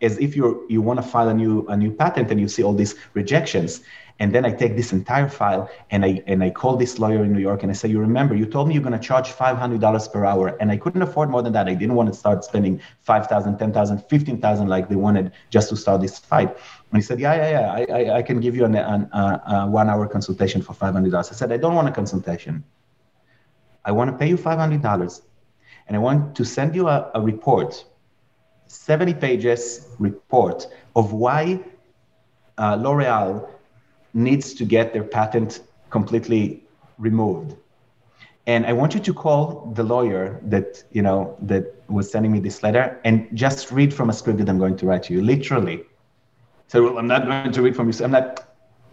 [0.00, 2.62] as if you you want to file a new a new patent and you see
[2.62, 3.82] all these rejections
[4.18, 7.32] and then I take this entire file and I and I call this lawyer in
[7.32, 10.12] New York and I say, you remember, you told me you're going to charge $500
[10.12, 11.68] per hour, and I couldn't afford more than that.
[11.68, 16.00] I didn't want to start spending 5,000, 10,000, 15,000 like they wanted just to start
[16.00, 16.48] this fight.
[16.48, 19.66] And he said, yeah, yeah, yeah, I, I, I can give you an, an uh,
[19.66, 21.14] one-hour consultation for $500.
[21.14, 22.64] I said, I don't want a consultation.
[23.84, 25.22] I want to pay you $500,
[25.88, 27.84] and I want to send you a, a report,
[28.66, 31.60] 70 pages report of why
[32.58, 33.50] uh, L'Oreal
[34.16, 36.64] needs to get their patent completely
[36.98, 37.54] removed.
[38.46, 42.40] And I want you to call the lawyer that you know that was sending me
[42.40, 45.22] this letter and just read from a script that I'm going to write to you,
[45.22, 45.82] literally.
[46.68, 48.04] So well, I'm not going to read from you.
[48.04, 48.42] I'm not.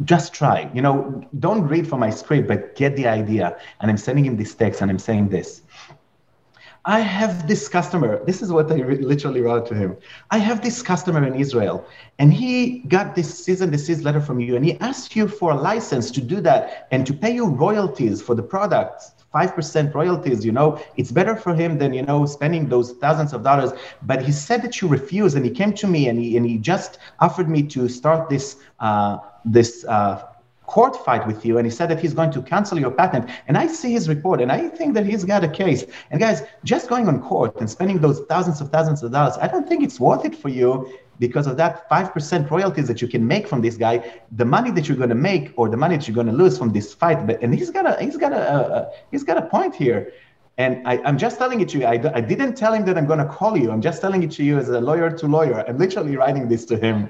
[0.05, 0.71] Just try.
[0.73, 3.55] You know, don't read from my script, but get the idea.
[3.79, 5.61] And I'm sending him this text, and I'm saying this.
[6.85, 8.21] I have this customer.
[8.25, 9.95] This is what I re- literally wrote to him.
[10.31, 11.85] I have this customer in Israel,
[12.19, 15.55] and he got this and desist letter from you, and he asked you for a
[15.55, 19.11] license to do that and to pay you royalties for the product.
[19.33, 23.43] 5% royalties, you know, it's better for him than, you know, spending those thousands of
[23.43, 23.71] dollars.
[24.03, 26.59] But he said that you refused and he came to me and he, and he
[26.59, 30.23] just offered me to start this, uh, this uh,
[30.65, 33.57] court fight with you and he said that he's going to cancel your patent and
[33.57, 36.87] i see his report and i think that he's got a case and guys just
[36.87, 39.99] going on court and spending those thousands of thousands of dollars i don't think it's
[39.99, 43.77] worth it for you because of that 5% royalties that you can make from this
[43.77, 46.33] guy the money that you're going to make or the money that you're going to
[46.33, 49.43] lose from this fight but and he's got a he's got a, he's got a
[49.43, 50.11] point here
[50.57, 51.85] and I, am just telling it to you.
[51.85, 53.71] I, I didn't tell him that I'm going to call you.
[53.71, 55.65] I'm just telling it to you as a lawyer to lawyer.
[55.67, 57.09] I'm literally writing this to him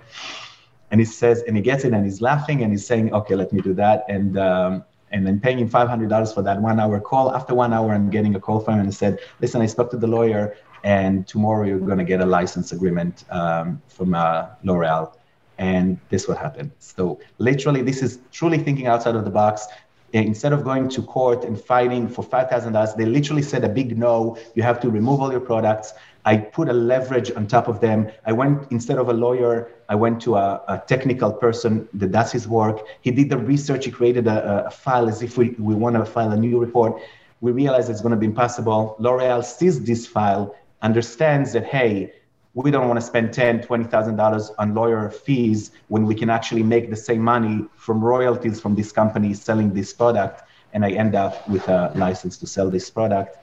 [0.93, 3.51] and he says, and he gets it, and he's laughing, and he's saying, "Okay, let
[3.51, 6.79] me do that." And um, and then paying him five hundred dollars for that one
[6.79, 7.33] hour call.
[7.33, 9.89] After one hour, I'm getting a call from him and he said, "Listen, I spoke
[9.89, 14.49] to the lawyer, and tomorrow you're going to get a license agreement um, from uh,
[14.63, 15.17] L'Oreal."
[15.57, 16.69] And this what happened.
[16.77, 19.67] So literally, this is truly thinking outside of the box
[20.13, 24.37] instead of going to court and fighting for $5,000, they literally said a big no.
[24.53, 25.93] You have to remove all your products.
[26.25, 28.09] I put a leverage on top of them.
[28.25, 32.31] I went, instead of a lawyer, I went to a, a technical person that does
[32.31, 32.79] his work.
[33.01, 33.85] He did the research.
[33.85, 37.01] He created a, a file as if we, we want to file a new report.
[37.41, 38.95] We realized it's going to be impossible.
[38.99, 42.13] L'Oreal sees this file, understands that, hey,
[42.53, 46.29] we don't want to spend ten, twenty thousand dollars on lawyer fees when we can
[46.29, 50.91] actually make the same money from royalties from this company selling this product, and I
[50.91, 53.37] end up with a license to sell this product.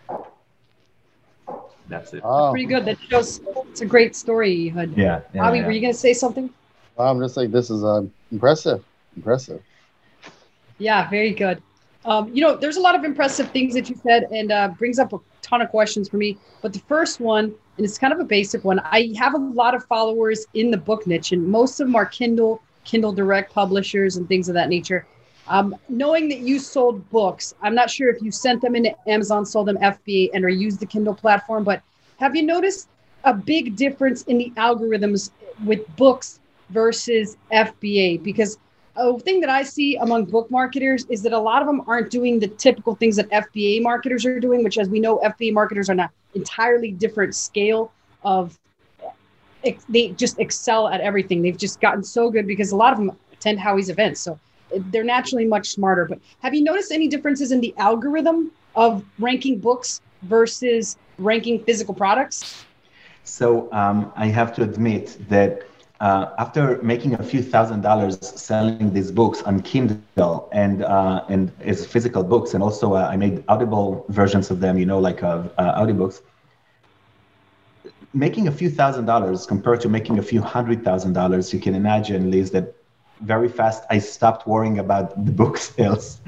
[1.90, 2.22] That's it.
[2.24, 2.53] Oh.
[2.53, 2.85] Pretty good.
[2.85, 4.96] That shows it's a great story, Ehud.
[4.96, 5.20] Yeah.
[5.35, 5.66] yeah Bobby, yeah.
[5.66, 6.48] were you going to say something?
[6.98, 8.85] I'm just like, this is uh, impressive.
[9.16, 9.61] Impressive.
[10.79, 11.61] Yeah, very good.
[12.05, 14.98] Um, you know, there's a lot of impressive things that you said and uh, brings
[14.98, 16.38] up a ton of questions for me.
[16.62, 19.74] But the first one, and it's kind of a basic one, I have a lot
[19.74, 24.16] of followers in the book niche, and most of them are Kindle, Kindle Direct publishers,
[24.16, 25.07] and things of that nature.
[25.50, 29.44] Um, knowing that you sold books, I'm not sure if you sent them into Amazon,
[29.44, 31.82] sold them FBA, and or used the Kindle platform, but
[32.20, 32.88] have you noticed
[33.24, 35.32] a big difference in the algorithms
[35.64, 38.22] with books versus FBA?
[38.22, 38.58] Because
[38.94, 42.10] a thing that I see among book marketers is that a lot of them aren't
[42.10, 45.88] doing the typical things that FBA marketers are doing, which, as we know, FBA marketers
[45.88, 48.56] are on an entirely different scale of
[49.88, 51.42] they just excel at everything.
[51.42, 54.20] They've just gotten so good because a lot of them attend Howie's events.
[54.20, 54.38] So
[54.76, 56.06] they're naturally much smarter.
[56.06, 61.94] But have you noticed any differences in the algorithm of ranking books versus ranking physical
[61.94, 62.46] products?
[63.24, 65.62] So um, I have to admit that
[66.00, 71.52] uh, after making a few thousand dollars selling these books on Kindle and uh, and
[71.61, 75.22] as physical books, and also uh, I made audible versions of them, you know, like
[75.22, 76.20] uh, uh, audiobooks.
[78.12, 81.74] Making a few thousand dollars compared to making a few hundred thousand dollars, you can
[81.74, 82.74] imagine, Liz, that
[83.22, 86.20] very fast I stopped worrying about the book sales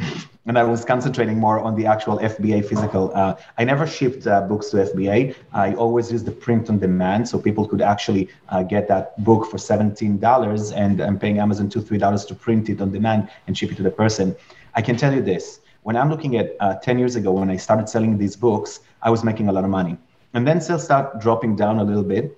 [0.46, 3.12] and I was concentrating more on the actual FBA physical.
[3.14, 5.36] Uh, I never shipped uh, books to FBA.
[5.52, 9.48] I always used the print on demand, so people could actually uh, get that book
[9.50, 13.30] for seventeen dollars, and I'm paying Amazon two three dollars to print it on demand
[13.46, 14.34] and ship it to the person.
[14.74, 17.56] I can tell you this: when I'm looking at uh, ten years ago, when I
[17.56, 19.96] started selling these books, I was making a lot of money,
[20.34, 22.36] and then sales start dropping down a little bit.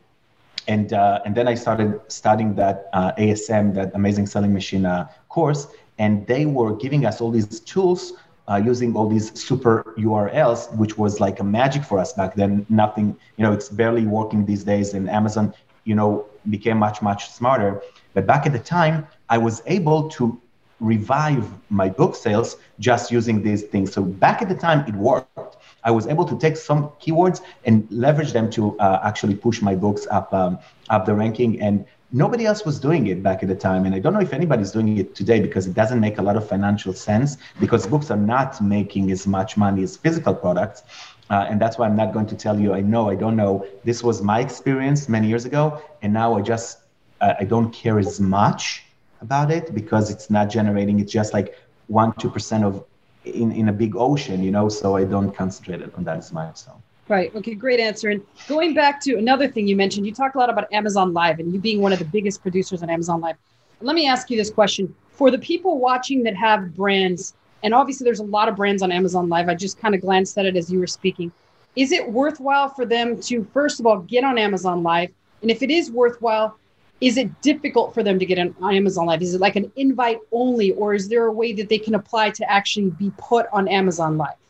[0.66, 4.86] And, uh, and then I started studying that uh, ASM, that Amazing Selling Machine
[5.28, 5.66] course,
[5.98, 8.12] and they were giving us all these tools
[8.48, 12.66] uh, using all these super URLs, which was like a magic for us back then.
[12.68, 17.30] Nothing, you know, it's barely working these days, and Amazon, you know, became much much
[17.30, 17.80] smarter.
[18.12, 20.40] But back at the time, I was able to
[20.80, 23.92] revive my book sales just using these things.
[23.92, 25.56] So back at the time, it worked.
[25.84, 29.74] I was able to take some keywords and leverage them to uh, actually push my
[29.74, 30.58] books up um,
[30.90, 31.60] up the ranking.
[31.60, 34.32] And nobody else was doing it back at the time and i don't know if
[34.32, 38.08] anybody's doing it today because it doesn't make a lot of financial sense because books
[38.08, 40.84] are not making as much money as physical products
[41.30, 43.66] uh, and that's why i'm not going to tell you i know i don't know
[43.82, 46.78] this was my experience many years ago and now i just
[47.20, 48.84] uh, i don't care as much
[49.20, 51.58] about it because it's not generating it's just like
[51.88, 52.84] 1 2% of
[53.24, 56.56] in, in a big ocean you know so i don't concentrate on that as much
[56.56, 56.72] so
[57.08, 57.34] Right.
[57.34, 57.54] Okay.
[57.54, 58.08] Great answer.
[58.08, 61.38] And going back to another thing you mentioned, you talked a lot about Amazon Live
[61.38, 63.36] and you being one of the biggest producers on Amazon Live.
[63.82, 68.04] let me ask you this question for the people watching that have brands, and obviously
[68.04, 69.48] there's a lot of brands on Amazon Live.
[69.48, 71.30] I just kind of glanced at it as you were speaking.
[71.76, 75.10] Is it worthwhile for them to, first of all, get on Amazon Live?
[75.42, 76.56] And if it is worthwhile,
[77.04, 79.20] is it difficult for them to get on Amazon Live?
[79.20, 82.30] Is it like an invite only, or is there a way that they can apply
[82.30, 84.40] to actually be put on Amazon Live?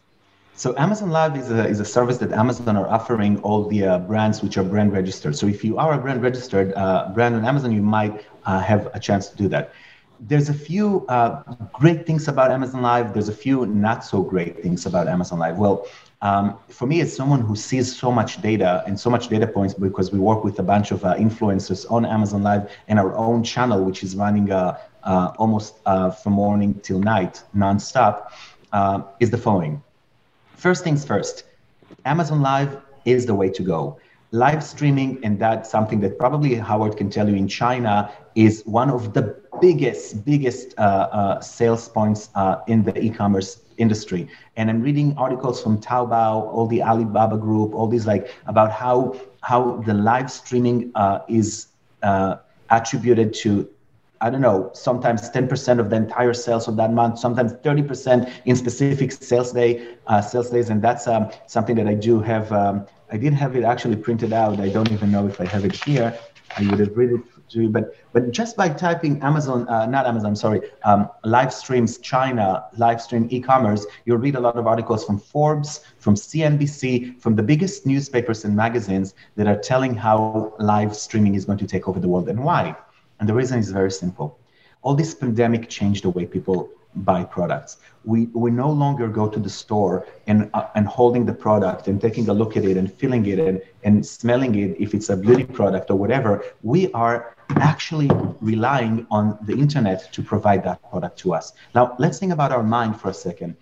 [0.54, 3.98] So Amazon Live is a, is a service that Amazon are offering all the uh,
[3.98, 5.34] brands which are brand registered.
[5.36, 8.88] So if you are a brand registered uh, brand on Amazon, you might uh, have
[8.94, 9.72] a chance to do that.
[10.20, 11.42] There's a few uh,
[11.72, 13.12] great things about Amazon Live.
[13.14, 15.58] There's a few not so great things about Amazon Live.
[15.58, 15.88] Well,
[16.24, 19.74] um, for me, as someone who sees so much data and so much data points
[19.74, 23.44] because we work with a bunch of uh, influencers on Amazon Live and our own
[23.44, 24.78] channel, which is running uh,
[25.42, 25.72] almost
[26.22, 28.14] from morning till night nonstop,
[29.20, 29.82] is the following
[30.64, 31.44] first things first,
[32.06, 33.98] Amazon Live is the way to go.
[34.30, 38.88] Live streaming, and that's something that probably Howard can tell you in China, is one
[38.88, 44.28] of the biggest, biggest uh, uh, sales points uh, in the e-commerce industry.
[44.56, 49.16] And I'm reading articles from Taobao, all the Alibaba group, all these like about how
[49.42, 51.68] how the live streaming uh, is
[52.02, 52.36] uh,
[52.70, 53.68] attributed to
[54.20, 58.56] I don't know, sometimes 10% of the entire sales of that month, sometimes 30% in
[58.56, 60.70] specific sales day, uh, sales days.
[60.70, 62.50] And that's um, something that I do have.
[62.50, 64.60] Um, I did have it actually printed out.
[64.60, 66.18] I don't even know if I have it here.
[66.56, 67.20] I would have read it
[67.68, 73.00] but but just by typing Amazon, uh, not Amazon, sorry, um, live streams China, live
[73.00, 77.86] stream e-commerce, you'll read a lot of articles from Forbes, from CNBC, from the biggest
[77.86, 82.08] newspapers and magazines that are telling how live streaming is going to take over the
[82.08, 82.76] world and why.
[83.20, 84.38] And the reason is very simple.
[84.82, 87.78] All this pandemic changed the way people buy products.
[88.04, 92.00] We, we no longer go to the store and, uh, and holding the product and
[92.00, 95.16] taking a look at it and feeling it and, and smelling it if it's a
[95.16, 96.44] beauty product or whatever.
[96.62, 101.52] We are actually relying on the internet to provide that product to us.
[101.74, 103.56] Now, let's think about our mind for a second.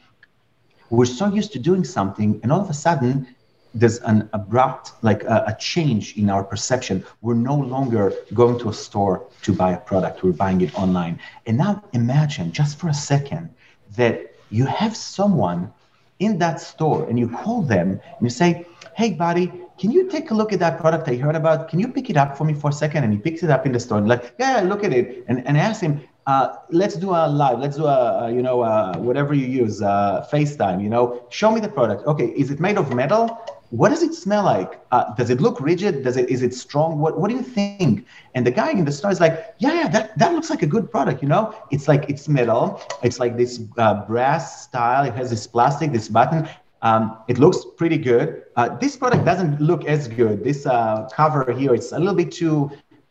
[0.90, 3.26] We're so used to doing something, and all of a sudden,
[3.74, 8.68] there's an abrupt like a, a, change in our perception we're no longer going to
[8.68, 12.88] a store to buy a product we're buying it online and now imagine just for
[12.88, 13.48] a second
[13.96, 15.72] that you have someone
[16.18, 19.50] in that store and you call them and you say hey buddy
[19.82, 22.16] can you take a look at that product i heard about can you pick it
[22.16, 24.32] up for me for a second and he picks it up in the store like
[24.38, 27.86] yeah look at it and, and ask him uh, let's do a live let's do
[27.86, 31.72] a, a you know a, whatever you use uh, facetime you know show me the
[31.78, 33.24] product okay is it made of metal
[33.72, 34.78] what does it smell like?
[34.90, 36.04] Uh, does it look rigid?
[36.04, 36.98] Does it is it strong?
[36.98, 38.06] What what do you think?
[38.34, 40.66] And the guy in the store is like, yeah, yeah, that, that looks like a
[40.66, 41.22] good product.
[41.22, 42.82] You know, it's like it's metal.
[43.02, 45.06] It's like this uh, brass style.
[45.06, 46.46] It has this plastic, this button.
[46.82, 48.42] Um, it looks pretty good.
[48.56, 50.42] Uh, this product doesn't look as good.
[50.42, 52.70] This uh, cover here, it's a little bit too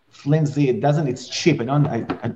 [0.09, 0.69] flimsy.
[0.69, 1.07] It doesn't.
[1.07, 1.61] It's cheap.
[1.61, 1.88] I don't.
[1.88, 2.32] I, I,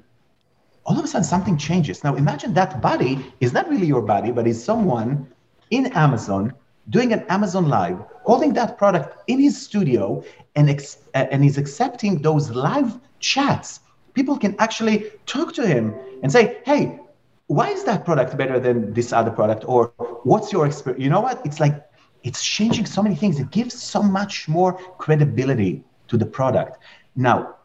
[0.85, 2.03] all of a sudden, something changes.
[2.03, 5.27] Now, imagine that body is not really your body, but is someone
[5.71, 6.53] in Amazon
[6.89, 10.23] doing an Amazon Live, holding that product in his studio,
[10.55, 13.79] and, ex- and he's accepting those live chats.
[14.13, 16.99] People can actually talk to him and say, hey,
[17.47, 19.65] why is that product better than this other product?
[19.67, 19.93] Or
[20.23, 21.03] what's your experience?
[21.03, 21.45] You know what?
[21.45, 21.85] It's like,
[22.23, 23.39] it's changing so many things.
[23.39, 26.79] It gives so much more credibility to the product.
[27.15, 27.55] Now,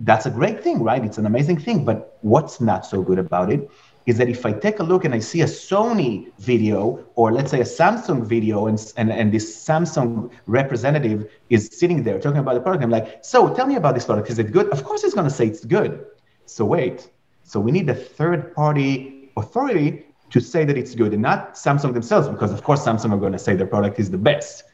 [0.00, 1.04] that's a great thing, right?
[1.04, 1.84] It's an amazing thing.
[1.84, 3.70] But what's not so good about it
[4.06, 7.50] is that if I take a look and I see a Sony video or let's
[7.50, 12.54] say a Samsung video and, and, and this Samsung representative is sitting there talking about
[12.54, 14.30] the product, I'm like, so tell me about this product.
[14.30, 14.68] Is it good?
[14.70, 16.06] Of course it's going to say it's good.
[16.46, 17.10] So wait.
[17.44, 21.92] So we need a third party authority to say that it's good and not Samsung
[21.92, 24.64] themselves, because of course Samsung are going to say their product is the best.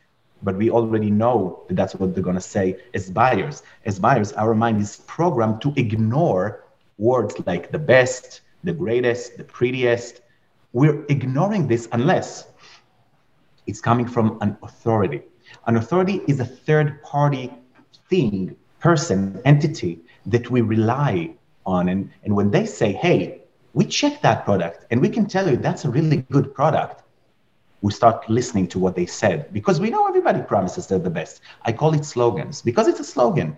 [0.43, 3.63] But we already know that that's what they're going to say as buyers.
[3.87, 6.65] As buyers, our mind is programmed to ignore
[6.99, 10.21] words like the best, the greatest, the prettiest.
[10.73, 12.49] We're ignoring this unless
[13.67, 15.23] it's coming from an authority.
[15.67, 17.51] An authority is a third party
[18.11, 21.89] thing, person, entity that we rely on.
[21.89, 23.43] And, and when they say, hey,
[23.77, 27.03] we check that product and we can tell you that's a really good product,
[27.83, 31.43] we start listening to what they said because we know everybody promises they're the best.
[31.67, 33.55] I call it slogans because it's a slogan.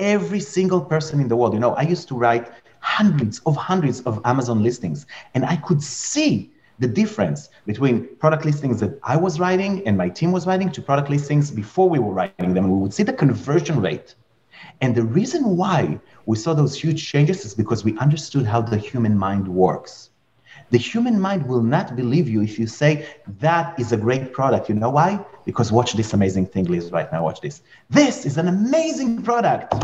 [0.00, 2.50] Every single person in the world, you know, I used to write
[2.80, 5.06] hundreds of hundreds of Amazon listings.
[5.34, 6.50] And I could see
[6.80, 10.82] the difference between product listings that I was writing and my team was writing to
[10.82, 12.68] product listings before we were writing them.
[12.68, 14.16] We would see the conversion rate.
[14.80, 18.78] And the reason why we saw those huge changes is because we understood how the
[18.78, 20.10] human mind works.
[20.70, 23.06] The human mind will not believe you if you say
[23.40, 24.68] that is a great product.
[24.68, 25.24] You know why?
[25.44, 27.24] Because watch this amazing thing, Liz, right now.
[27.24, 27.62] Watch this.
[27.88, 29.74] This is an amazing product.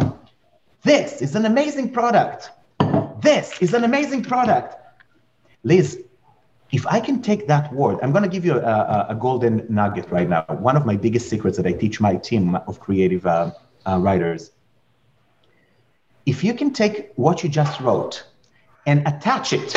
[0.84, 2.50] This is an amazing product.
[3.20, 4.76] this is an amazing product.
[5.64, 6.00] Liz,
[6.70, 10.10] if I can take that word, I'm going to give you a, a, golden nugget
[10.10, 10.42] right now.
[10.48, 13.52] One of my biggest secrets that I teach my team of creative uh,
[13.86, 14.52] uh, writers.
[16.26, 18.24] If you can take what you just wrote
[18.84, 19.76] and attach it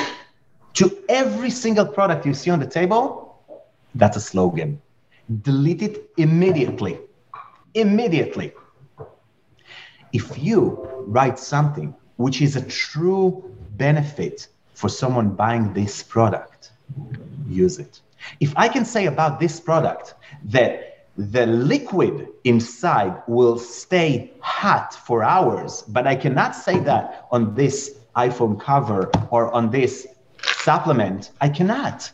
[0.74, 3.40] to every single product you see on the table,
[3.96, 4.82] that's a slogan.
[5.44, 7.00] Delete it immediately.
[7.76, 8.52] Immediately.
[10.12, 16.72] If you write something which is a true benefit for someone buying this product,
[17.48, 18.02] use it.
[18.40, 20.89] If I can say about this product that
[21.20, 28.00] the liquid inside will stay hot for hours, but I cannot say that on this
[28.16, 30.08] iPhone cover or on this
[30.42, 32.10] supplement, I cannot.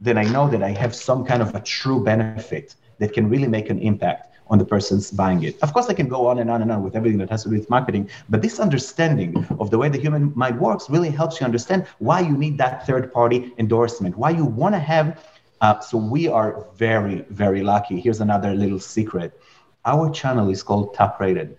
[0.00, 3.46] Then I know that I have some kind of a true benefit that can really
[3.46, 5.62] make an impact on the person's buying it.
[5.62, 7.50] Of course, I can go on and on and on with everything that has to
[7.50, 11.40] do with marketing, but this understanding of the way the human mind works really helps
[11.40, 15.22] you understand why you need that third party endorsement, why you want to have.
[15.60, 18.00] Uh, so we are very, very lucky.
[18.00, 19.40] Here's another little secret.
[19.84, 21.56] Our channel is called Top Rated.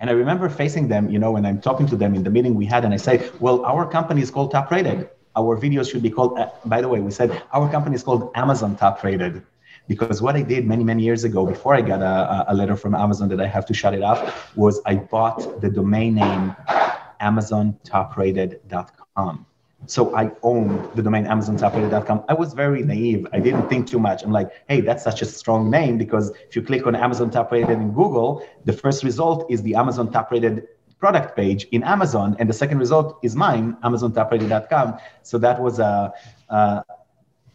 [0.00, 2.54] And I remember facing them, you know, when I'm talking to them in the meeting
[2.54, 5.10] we had, and I say, well, our company is called Top Rated.
[5.36, 8.30] Our videos should be called, uh, by the way, we said our company is called
[8.34, 9.42] Amazon Top Rated
[9.90, 12.94] because what I did many, many years ago, before I got a, a letter from
[12.94, 16.54] Amazon that I have to shut it off, was I bought the domain name
[17.20, 19.46] amazontoprated.com.
[19.86, 22.24] So I owned the domain amazontoprated.com.
[22.28, 23.26] I was very naive.
[23.32, 24.22] I didn't think too much.
[24.22, 27.50] I'm like, hey, that's such a strong name because if you click on Amazon Top
[27.50, 30.68] Rated in Google, the first result is the Amazon Top Rated
[30.98, 34.98] product page in Amazon, and the second result is mine, amazontoprated.com.
[35.22, 36.12] So that was a,
[36.50, 36.84] a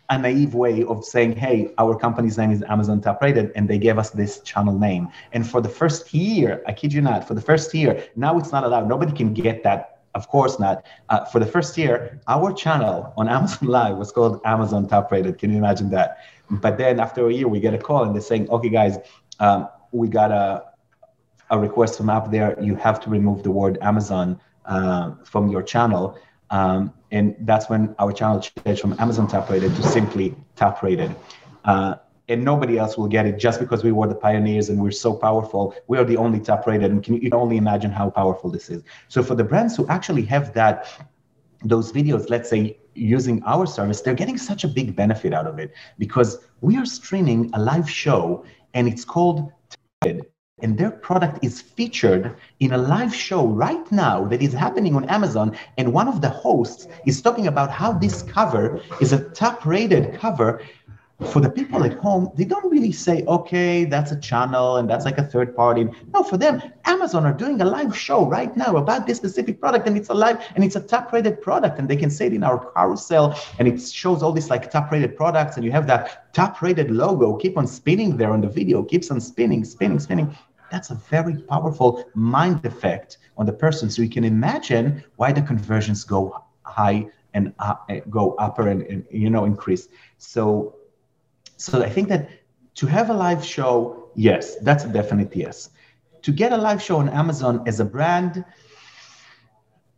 [0.09, 3.78] a naive way of saying, hey, our company's name is Amazon Top Rated, and they
[3.78, 5.09] gave us this channel name.
[5.32, 8.51] And for the first year, I kid you not, for the first year, now it's
[8.51, 8.88] not allowed.
[8.88, 9.94] Nobody can get that.
[10.16, 10.86] Of course not.
[11.09, 15.38] Uh, for the first year, our channel on Amazon Live was called Amazon Top Rated.
[15.38, 16.20] Can you imagine that?
[16.49, 18.97] But then after a year, we get a call and they're saying, okay, guys,
[19.39, 20.63] um, we got a,
[21.49, 22.57] a request from up there.
[22.61, 26.18] You have to remove the word Amazon uh, from your channel.
[26.49, 31.13] Um, and that's when our channel changed from Amazon top rated to simply top rated.
[31.66, 31.95] Uh,
[32.28, 35.13] and nobody else will get it just because we were the pioneers and we're so
[35.13, 35.76] powerful.
[35.88, 38.84] We are the only top rated, and can you, only imagine how powerful this is.
[39.09, 40.88] So for the brands who actually have that,
[41.63, 45.59] those videos, let's say using our service, they're getting such a big benefit out of
[45.59, 49.51] it because we are streaming a live show and it's called
[50.01, 50.21] TED.
[50.61, 55.03] and their product is featured in a live show right now that is happening on
[55.05, 55.55] Amazon.
[55.78, 60.13] And one of the hosts is talking about how this cover is a top rated
[60.17, 60.61] cover
[61.24, 65.05] for the people at home, they don't really say, okay, that's a channel and that's
[65.05, 65.88] like a third party.
[66.13, 69.88] No, for them, Amazon are doing a live show right now about this specific product
[69.88, 72.34] and it's a live and it's a top rated product and they can say it
[72.34, 75.88] in our carousel and it shows all these like top rated products and you have
[75.88, 79.99] that top rated logo keep on spinning there on the video, keeps on spinning, spinning,
[79.99, 80.36] spinning.
[80.70, 83.89] That's a very powerful mind effect on the person.
[83.89, 87.76] So you can imagine why the conversions go high and uh,
[88.09, 89.88] go upper and, and you know increase.
[90.18, 90.74] So
[91.57, 92.29] so I think that
[92.75, 95.69] to have a live show, yes, that's a definite yes.
[96.23, 98.43] To get a live show on Amazon as a brand,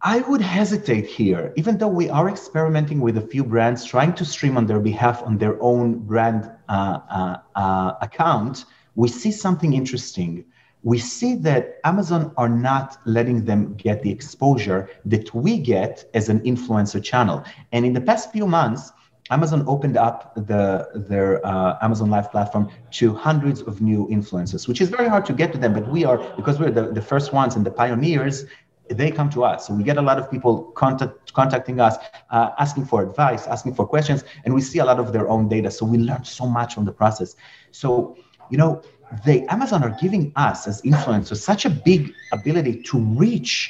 [0.02, 4.26] I would hesitate here, even though we are experimenting with a few brands trying to
[4.26, 8.66] stream on their behalf on their own brand uh, uh, uh, account.
[8.96, 10.46] We see something interesting.
[10.84, 16.30] We see that Amazon are not letting them get the exposure that we get as
[16.30, 17.44] an influencer channel.
[17.72, 18.92] And in the past few months,
[19.30, 24.82] Amazon opened up the, their uh, Amazon Live platform to hundreds of new influencers, which
[24.82, 25.74] is very hard to get to them.
[25.74, 28.46] But we are, because we're the, the first ones and the pioneers,
[28.90, 29.68] they come to us.
[29.68, 31.98] So we get a lot of people contact, contacting us,
[32.30, 35.50] uh, asking for advice, asking for questions, and we see a lot of their own
[35.50, 35.70] data.
[35.72, 37.36] So we learn so much from the process.
[37.72, 38.18] So,
[38.50, 38.82] you know,
[39.26, 43.70] they Amazon are giving us as influencers such a big ability to reach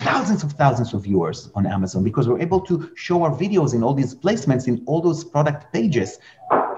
[0.00, 3.82] thousands of thousands of viewers on Amazon because we're able to show our videos in
[3.82, 6.18] all these placements in all those product pages.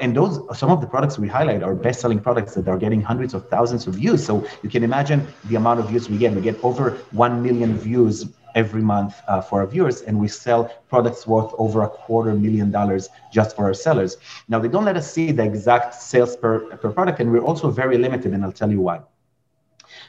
[0.01, 3.35] And those some of the products we highlight are best-selling products that are getting hundreds
[3.35, 4.25] of thousands of views.
[4.25, 6.35] So you can imagine the amount of views we get.
[6.35, 10.65] We get over one million views every month uh, for our viewers, and we sell
[10.89, 14.17] products worth over a quarter million dollars just for our sellers.
[14.49, 17.71] Now they don't let us see the exact sales per, per product, and we're also
[17.71, 19.01] very limited, and I'll tell you why.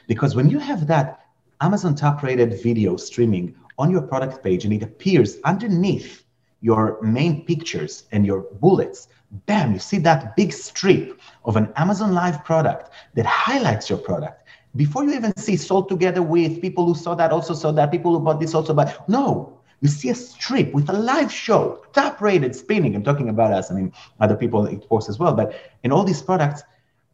[0.08, 1.23] Because when you have that
[1.60, 6.24] Amazon top rated video streaming on your product page and it appears underneath
[6.60, 9.08] your main pictures and your bullets,
[9.46, 14.40] bam, you see that big strip of an Amazon Live product that highlights your product.
[14.76, 18.12] before you even see sold together with people who saw that also saw that people
[18.12, 19.60] who bought this also but no.
[19.80, 22.96] You see a strip with a live show top rated spinning.
[22.96, 26.04] I'm talking about us i mean other people it post as well but in all
[26.04, 26.62] these products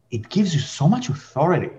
[0.09, 1.71] it gives you so much authority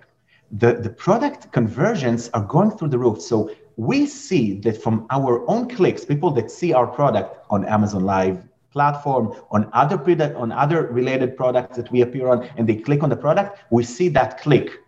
[0.53, 5.49] the, the product conversions are going through the roof so we see that from our
[5.49, 10.53] own clicks people that see our product on amazon live platform on other product on
[10.53, 14.09] other related products that we appear on and they click on the product we see
[14.09, 14.79] that click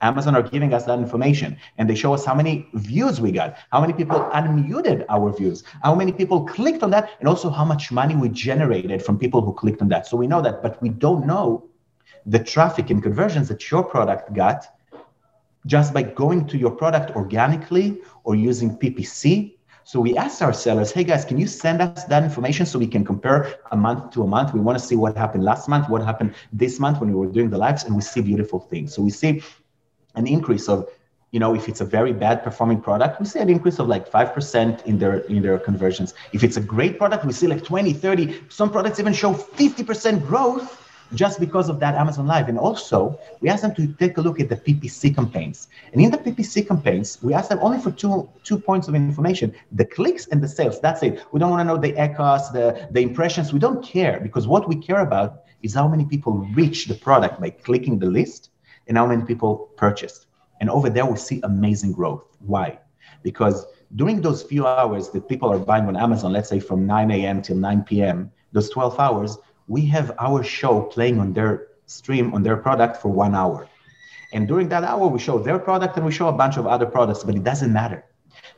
[0.00, 3.56] Amazon are giving us that information and they show us how many views we got,
[3.70, 7.64] how many people unmuted our views, how many people clicked on that, and also how
[7.64, 10.06] much money we generated from people who clicked on that.
[10.06, 11.70] So we know that, but we don't know
[12.26, 14.66] the traffic and conversions that your product got
[15.66, 19.54] just by going to your product organically or using PPC.
[19.84, 22.86] So we asked our sellers, hey guys, can you send us that information so we
[22.86, 24.54] can compare a month to a month?
[24.54, 27.30] We want to see what happened last month, what happened this month when we were
[27.30, 28.94] doing the lives, and we see beautiful things.
[28.94, 29.42] So we see
[30.14, 30.88] an increase of
[31.32, 34.08] you know if it's a very bad performing product we see an increase of like
[34.08, 37.92] 5% in their in their conversions if it's a great product we see like 20
[37.92, 43.18] 30 some products even show 50% growth just because of that amazon live and also
[43.40, 46.66] we asked them to take a look at the ppc campaigns and in the ppc
[46.66, 50.48] campaigns we asked them only for two two points of information the clicks and the
[50.48, 53.84] sales that's it we don't want to know the ACoS the the impressions we don't
[53.84, 57.98] care because what we care about is how many people reach the product by clicking
[57.98, 58.50] the list
[58.86, 60.26] and how many people purchased.
[60.60, 62.24] And over there, we see amazing growth.
[62.40, 62.78] Why?
[63.22, 67.10] Because during those few hours that people are buying on Amazon, let's say from 9
[67.10, 67.40] a.m.
[67.40, 69.38] till 9 p.m., those 12 hours,
[69.68, 73.68] we have our show playing on their stream, on their product for one hour.
[74.32, 76.86] And during that hour, we show their product and we show a bunch of other
[76.86, 78.04] products, but it doesn't matter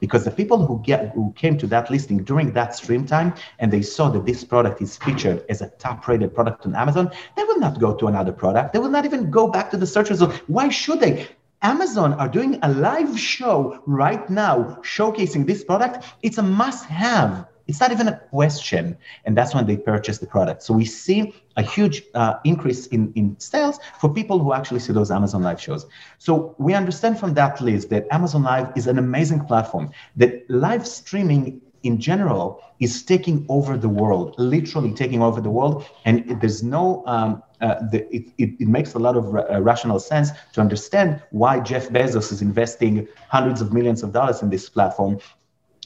[0.00, 3.72] because the people who get who came to that listing during that stream time and
[3.72, 7.44] they saw that this product is featured as a top rated product on Amazon, they
[7.44, 8.72] will not go to another product.
[8.72, 10.34] They will not even go back to the search result.
[10.46, 11.28] Why should they?
[11.62, 16.04] Amazon are doing a live show right now showcasing this product.
[16.22, 18.96] It's a must have it's not even a question.
[19.24, 20.62] And that's when they purchase the product.
[20.62, 24.92] So we see a huge uh, increase in, in sales for people who actually see
[24.92, 25.86] those Amazon Live shows.
[26.18, 30.86] So we understand from that list that Amazon Live is an amazing platform, that live
[30.86, 35.86] streaming in general is taking over the world, literally taking over the world.
[36.04, 39.60] And there's no, um, uh, the, it, it, it, makes a lot of ra- uh,
[39.60, 44.50] rational sense to understand why Jeff Bezos is investing hundreds of millions of dollars in
[44.50, 45.18] this platform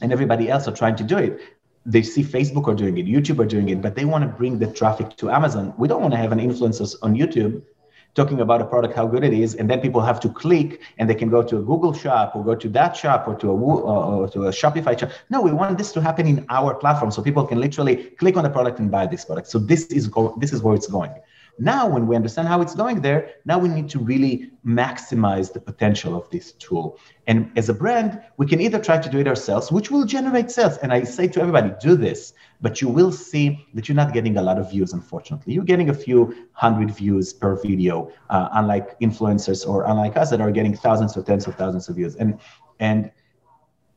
[0.03, 1.41] and everybody else are trying to do it
[1.87, 4.59] they see Facebook are doing it, YouTube are doing it, but they want to bring
[4.59, 5.73] the traffic to Amazon.
[5.79, 7.63] We don't want to have an influencer on YouTube
[8.15, 11.09] talking about a product, how good it is, and then people have to click and
[11.09, 13.55] they can go to a Google shop or go to that shop or to a
[13.55, 15.11] uh, or to a Shopify shop.
[15.31, 18.43] No, we want this to happen in our platform so people can literally click on
[18.43, 19.49] the product and buy this product.
[19.49, 21.13] So this is go- this is where it's going.
[21.61, 25.61] Now, when we understand how it's going there, now we need to really maximize the
[25.61, 26.99] potential of this tool.
[27.27, 30.51] And as a brand, we can either try to do it ourselves, which will generate
[30.51, 30.79] sales.
[30.79, 32.33] And I say to everybody, do this,
[32.63, 35.53] but you will see that you're not getting a lot of views, unfortunately.
[35.53, 40.41] You're getting a few hundred views per video, uh, unlike influencers or unlike us that
[40.41, 42.17] are getting thousands or tens of thousands of views.
[42.17, 42.41] And
[42.81, 43.11] and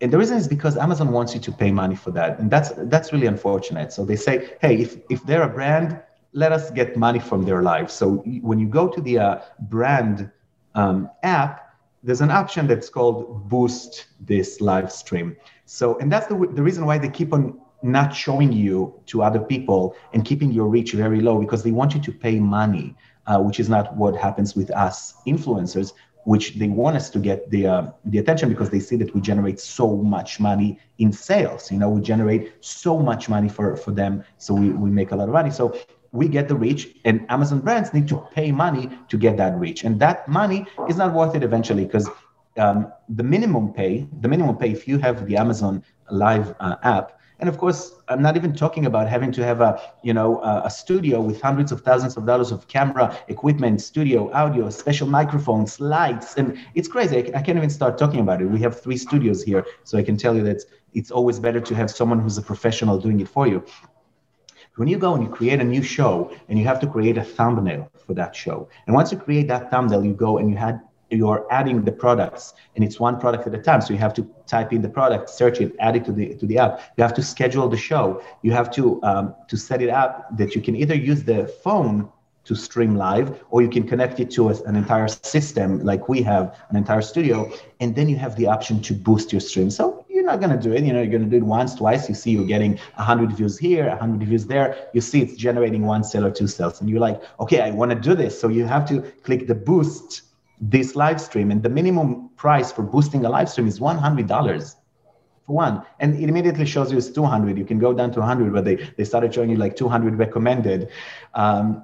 [0.02, 2.72] and the reason is because Amazon wants you to pay money for that, and that's
[2.76, 3.94] that's really unfortunate.
[3.94, 6.02] So they say, hey, if if they're a brand,
[6.34, 7.94] let us get money from their lives.
[7.94, 10.32] So when you go to the uh, brand
[10.76, 11.62] um, app,
[12.04, 15.36] there's an option that's called boost this live stream.
[15.66, 19.40] So, and that's the, the reason why they keep on not showing you to other
[19.40, 22.96] people and keeping your reach very low because they want you to pay money,
[23.28, 25.94] uh, which is not what happens with us influencers,
[26.26, 29.22] which they want us to get the uh, the attention because they see that we
[29.22, 31.72] generate so much money in sales.
[31.72, 35.16] You know, we generate so much money for for them, so we we make a
[35.16, 35.52] lot of money.
[35.52, 35.76] So
[36.14, 39.84] we get the reach and amazon brands need to pay money to get that reach.
[39.84, 42.10] And that money is not worth it eventually because
[42.58, 47.20] um, the minimum pay the minimum pay if you have the amazon live uh, app
[47.40, 50.70] and of course i'm not even talking about having to have a you know a
[50.70, 56.36] studio with hundreds of thousands of dollars of camera equipment studio audio special microphones lights
[56.36, 57.18] and it's crazy.
[57.18, 58.46] I, I can't even start talking about it.
[58.46, 60.62] We have three studios here so i can tell you that
[60.94, 63.64] it's always better to have someone who's a professional doing it for you
[64.76, 67.24] when you go and you create a new show and you have to create a
[67.24, 70.82] thumbnail for that show, and once you create that thumbnail, you go and you had
[71.10, 73.82] you're adding the products and it's one product at a time.
[73.82, 76.46] So you have to type in the product search it add it to the to
[76.46, 76.82] the app.
[76.98, 78.24] You have to schedule the show.
[78.42, 82.10] You have to um, to set it up that you can either use the phone
[82.46, 86.58] to stream live or you can connect it to an entire system like we have
[86.70, 87.50] an entire studio
[87.80, 89.70] and then you have the option to boost your stream.
[89.70, 91.76] So you're not going to do it you know you're going to do it once
[91.76, 95.84] twice you see you're getting 100 views here 100 views there you see it's generating
[95.86, 98.48] one sale or two sales and you're like okay i want to do this so
[98.48, 100.24] you have to click the boost
[100.70, 104.76] this live stream, and the minimum price for boosting a live stream is $100
[105.46, 105.84] for one.
[106.00, 107.58] And it immediately shows you it's 200.
[107.58, 110.90] You can go down to 100, but they, they started showing you like 200 recommended.
[111.34, 111.84] Um,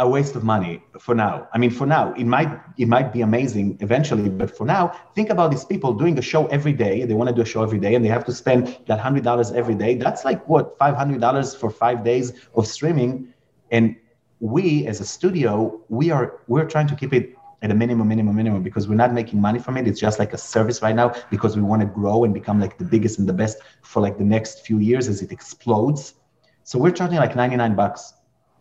[0.00, 1.46] a waste of money for now.
[1.52, 5.28] I mean, for now, it might it might be amazing eventually, but for now, think
[5.28, 7.04] about these people doing a show every day.
[7.04, 9.24] They want to do a show every day, and they have to spend that hundred
[9.24, 9.96] dollars every day.
[9.96, 13.34] That's like what five hundred dollars for five days of streaming.
[13.70, 13.94] And
[14.40, 18.34] we, as a studio, we are we're trying to keep it at a minimum, minimum,
[18.34, 19.86] minimum, because we're not making money from it.
[19.86, 22.78] It's just like a service right now because we want to grow and become like
[22.78, 26.14] the biggest and the best for like the next few years as it explodes.
[26.62, 28.14] So we're charging like 99 bucks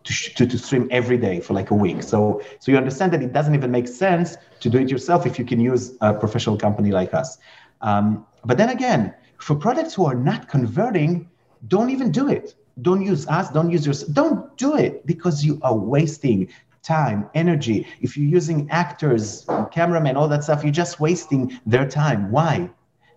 [0.09, 2.01] to, to, to stream every day for like a week.
[2.01, 5.37] So, so you understand that it doesn't even make sense to do it yourself if
[5.37, 7.37] you can use a professional company like us.
[7.81, 11.29] Um, but then again, for products who are not converting,
[11.67, 12.55] don't even do it.
[12.81, 13.51] Don't use us.
[13.51, 14.03] Don't use yours.
[14.03, 16.49] Don't do it because you are wasting
[16.81, 17.85] time, energy.
[18.01, 22.31] If you're using actors, cameramen, all that stuff, you're just wasting their time.
[22.31, 22.69] Why?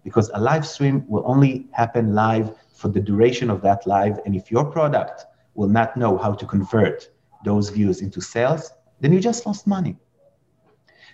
[0.05, 4.21] Because a live stream will only happen live for the duration of that live.
[4.27, 5.25] And if your product
[5.55, 7.09] will not know how to convert
[7.45, 9.97] those views into sales, then you just lost money.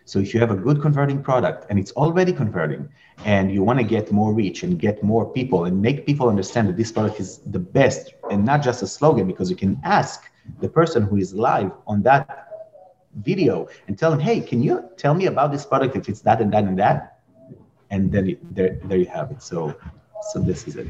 [0.04, 2.88] So if you have a good converting product and it's already converting
[3.26, 6.66] and you want to get more reach and get more people and make people understand
[6.68, 10.30] that this product is the best and not just a slogan because you can ask
[10.60, 12.48] the person who is live on that
[13.16, 16.40] video and tell them, hey, can you tell me about this product if it's that
[16.40, 17.20] and that and that?
[17.90, 19.42] And then it, there, there you have it.
[19.42, 19.74] So,
[20.30, 20.86] so this is it.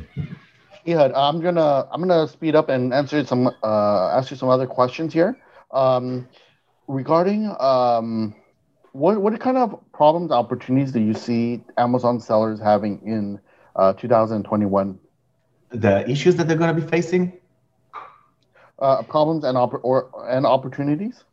[0.88, 4.66] Ehud, I'm gonna I'm gonna speed up and answer some uh, ask you some other
[4.66, 5.38] questions here.
[5.70, 6.26] Um,
[6.86, 8.34] regarding um,
[8.92, 13.38] what what kind of problems opportunities do you see Amazon sellers having in
[13.76, 14.98] uh, 2021?
[15.70, 17.38] The issues that they're going to be facing.
[18.78, 21.24] Uh, problems and opp- or and opportunities.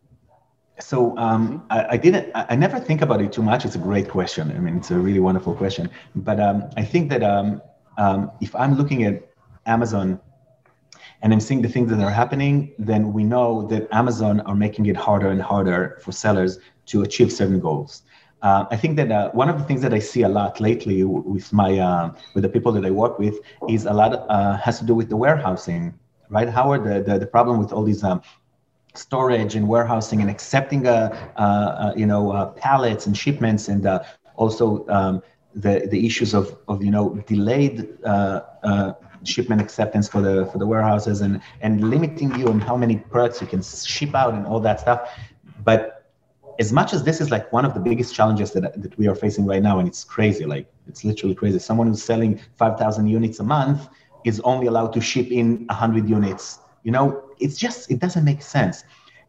[0.79, 2.31] So um, I, I, didn't.
[2.35, 3.63] I never think about it too much.
[3.63, 4.51] It's a great question.
[4.51, 5.89] I mean, it's a really wonderful question.
[6.15, 7.61] But um, I think that um,
[7.97, 9.23] um if I'm looking at
[9.66, 10.20] Amazon
[11.22, 14.86] and I'm seeing the things that are happening, then we know that Amazon are making
[14.86, 18.03] it harder and harder for sellers to achieve certain goals.
[18.41, 21.03] Uh, I think that uh, one of the things that I see a lot lately
[21.03, 24.78] with my uh, with the people that I work with is a lot uh, has
[24.80, 25.97] to do with the warehousing,
[26.30, 26.47] right?
[26.47, 28.22] Howard, the the, the problem with all these um,
[28.93, 33.88] storage and warehousing and accepting uh, uh, you know pallets and shipments and
[34.36, 35.24] also um,
[35.55, 37.88] the the issues of of you know delayed
[39.28, 43.41] shipment acceptance for the for the warehouses and and limiting you on how many products
[43.41, 45.09] you can ship out and all that stuff.
[45.63, 46.05] But
[46.59, 49.15] as much as this is like one of the biggest challenges that, that we are
[49.15, 51.59] facing right now and it's crazy like it's literally crazy.
[51.59, 53.89] Someone who's selling 5000 units a month
[54.23, 56.59] is only allowed to ship in 100 units.
[56.84, 58.84] You know it's just it doesn't make sense.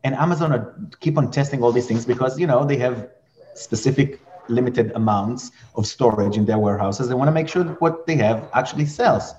[0.04, 3.08] And amazon are, keep on testing all these things because you know they have
[3.54, 7.08] specific limited amounts of storage in their warehouses.
[7.08, 9.34] They want to make sure that what they have actually sells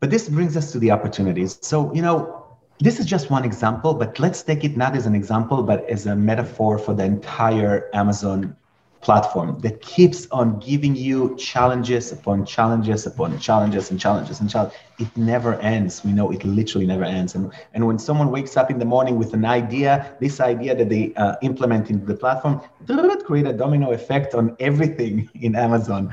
[0.00, 1.58] but this brings us to the opportunities.
[1.62, 2.44] So, you know,
[2.78, 6.06] this is just one example, but let's take it not as an example, but as
[6.06, 8.54] a metaphor for the entire Amazon
[9.00, 14.78] platform that keeps on giving you challenges upon challenges upon challenges and challenges and challenges.
[14.98, 16.04] It never ends.
[16.04, 17.34] We know it literally never ends.
[17.34, 20.88] And, and when someone wakes up in the morning with an idea, this idea that
[20.88, 26.12] they uh, implement into the platform, it create a domino effect on everything in Amazon.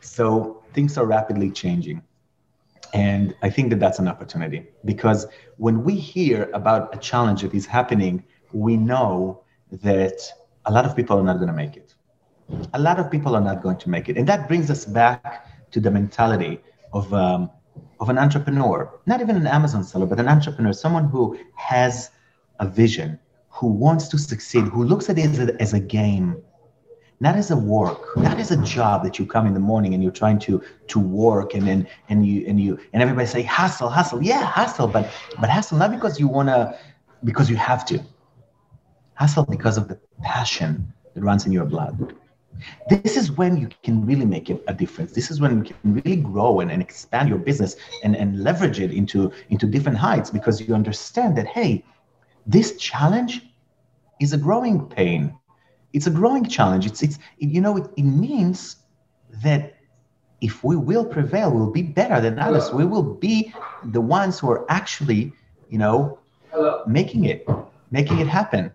[0.00, 2.02] So things are rapidly changing.
[2.92, 5.26] And I think that that's an opportunity because
[5.56, 10.20] when we hear about a challenge that is happening, we know that
[10.66, 11.94] a lot of people are not going to make it.
[12.74, 14.16] A lot of people are not going to make it.
[14.16, 16.60] And that brings us back to the mentality
[16.92, 17.50] of, um,
[18.00, 22.10] of an entrepreneur, not even an Amazon seller, but an entrepreneur, someone who has
[22.60, 23.18] a vision,
[23.50, 26.36] who wants to succeed, who looks at it as a, as a game,
[27.20, 30.02] not as a work, not as a job that you come in the morning and
[30.02, 33.88] you're trying to to work and then and you and you and everybody say hustle,
[33.88, 35.10] hustle, yeah, hustle, but
[35.40, 36.78] but hustle not because you wanna
[37.24, 38.00] because you have to.
[39.14, 42.14] Hustle because of the passion that runs in your blood.
[42.88, 45.12] This is when you can really make a difference.
[45.12, 48.80] This is when you can really grow and, and expand your business and, and leverage
[48.80, 51.84] it into, into different heights because you understand that, hey,
[52.46, 53.46] this challenge
[54.20, 55.36] is a growing pain
[55.96, 56.84] it's a growing challenge.
[56.84, 58.76] It's, it's you know, it, it means
[59.42, 59.76] that
[60.42, 62.70] if we will prevail, we'll be better than others.
[62.70, 65.32] We will be the ones who are actually,
[65.70, 66.18] you know,
[66.86, 67.48] making it,
[67.90, 68.70] making it happen.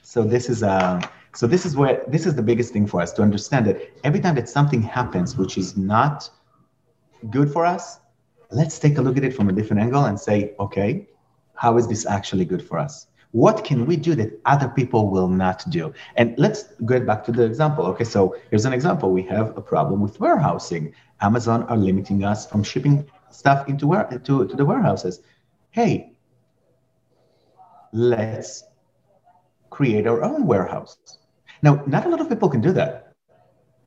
[0.00, 1.00] So this is uh,
[1.34, 4.20] so this is where this is the biggest thing for us to understand that every
[4.20, 6.28] time that something happens which is not
[7.28, 8.00] good for us,
[8.50, 11.06] let's take a look at it from a different angle and say, okay,
[11.54, 13.08] how is this actually good for us?
[13.32, 15.92] What can we do that other people will not do?
[16.16, 17.86] And let's get back to the example.
[17.86, 19.10] Okay, so here's an example.
[19.10, 20.94] We have a problem with warehousing.
[21.22, 25.20] Amazon are limiting us from shipping stuff into where to, to the warehouses.
[25.70, 26.12] Hey,
[27.92, 28.64] let's
[29.70, 30.98] create our own warehouse.
[31.62, 33.14] Now, not a lot of people can do that.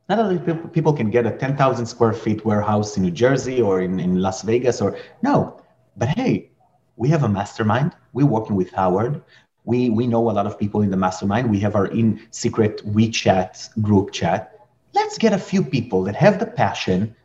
[0.09, 3.61] Not a lot of people can get a 10,000 square feet warehouse in New Jersey
[3.61, 5.61] or in, in Las Vegas or no.
[5.97, 6.51] But hey,
[6.97, 7.95] we have a mastermind.
[8.13, 9.21] We're working with Howard.
[9.65, 11.49] We, we know a lot of people in the mastermind.
[11.49, 14.67] We have our in secret WeChat group chat.
[14.93, 17.15] Let's get a few people that have the passion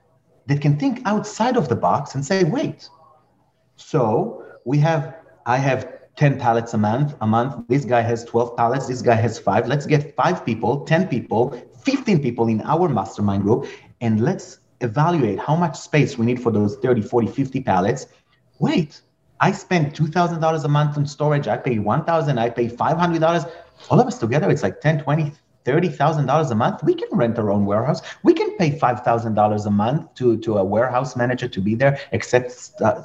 [0.47, 2.89] that can think outside of the box and say, wait.
[3.77, 5.17] So we have,
[5.47, 7.69] I have 10 pallets a month, a month.
[7.69, 8.89] This guy has 12 pallets.
[8.89, 9.69] This guy has five.
[9.69, 11.51] Let's get five people, 10 people,
[11.85, 13.67] 15 people in our mastermind group,
[14.01, 18.07] and let's evaluate how much space we need for those 30, 40, 50 pallets.
[18.59, 19.03] Wait,
[19.41, 21.49] I spend $2,000 a month on storage.
[21.49, 23.51] I pay 1,000, I pay $500.
[23.89, 25.33] All of us together, it's like 10, 20,
[25.65, 26.83] $30,000 a month.
[26.83, 28.03] We can rent our own warehouse.
[28.23, 32.73] We can pay $5,000 a month to, to a warehouse manager to be there, except
[32.83, 33.05] uh,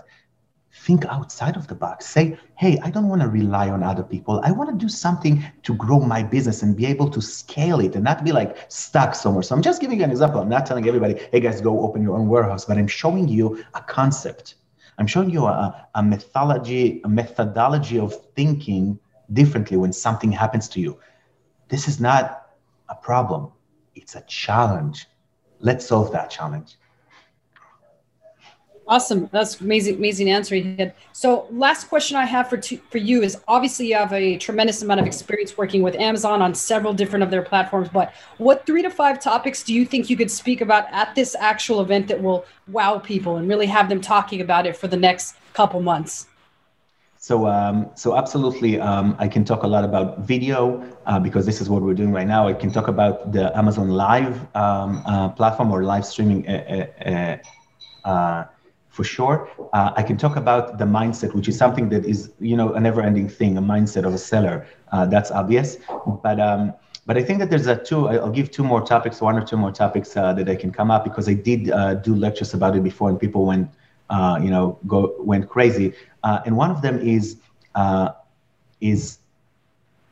[0.73, 2.05] think outside of the box.
[2.05, 4.41] Say, hey, I don't want to rely on other people.
[4.43, 7.95] I want to do something to grow my business and be able to scale it
[7.95, 9.43] and not be like stuck somewhere.
[9.43, 10.41] So I'm just giving you an example.
[10.41, 13.63] I'm not telling everybody, hey guys, go open your own warehouse, but I'm showing you
[13.73, 14.55] a concept.
[14.97, 18.99] I'm showing you a, a methodology, a methodology of thinking
[19.33, 20.99] differently when something happens to you.
[21.67, 22.47] This is not
[22.89, 23.51] a problem.
[23.95, 25.07] It's a challenge.
[25.59, 26.77] Let's solve that challenge.
[28.87, 29.27] Awesome.
[29.31, 30.93] That's amazing, amazing answer you had.
[31.11, 34.83] So last question I have for to, for you is obviously you have a tremendous
[34.83, 38.83] amount of experience working with Amazon on several different of their platforms, but what three
[38.83, 42.21] to five topics do you think you could speak about at this actual event that
[42.21, 46.27] will wow people and really have them talking about it for the next couple months?
[47.17, 51.59] So, um, so absolutely, um, I can talk a lot about video uh, because this
[51.59, 52.47] is what we're doing right now.
[52.47, 56.87] I can talk about the Amazon Live um, uh, platform or live streaming uh,
[58.05, 58.45] uh, uh
[58.95, 59.49] for sure.
[59.73, 62.79] Uh, I can talk about the mindset, which is something that is, you know, a
[62.79, 64.65] never-ending thing, a mindset of a seller.
[64.93, 65.77] Uh, that's obvious,
[66.23, 66.73] but um,
[67.07, 68.07] but I think that there's a two.
[68.07, 70.89] I'll give two more topics, one or two more topics uh, that I can come
[70.95, 73.69] up because I did uh, do lectures about it before, and people went,
[74.09, 75.93] uh, you know, go went crazy.
[76.23, 77.37] Uh, and one of them is
[78.81, 79.19] is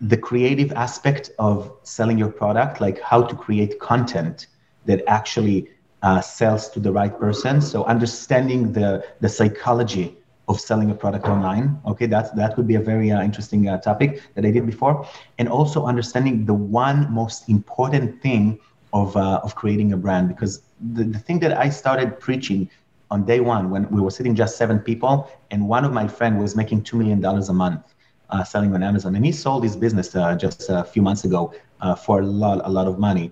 [0.01, 4.47] the creative aspect of selling your product, like how to create content
[4.85, 5.69] that actually
[6.03, 7.61] uh, sells to the right person.
[7.61, 10.17] So understanding the the psychology
[10.49, 11.79] of selling a product online.
[11.87, 15.07] Okay, that's that could be a very uh, interesting uh, topic that I did before,
[15.39, 18.59] and also understanding the one most important thing
[18.93, 20.61] of uh, of creating a brand because
[20.93, 22.69] the, the thing that I started preaching
[23.11, 26.39] on day one when we were sitting just seven people and one of my friend
[26.39, 27.93] was making two million dollars a month
[28.29, 31.53] uh, selling on Amazon and he sold his business uh, just a few months ago
[32.05, 33.31] for a lot a lot of money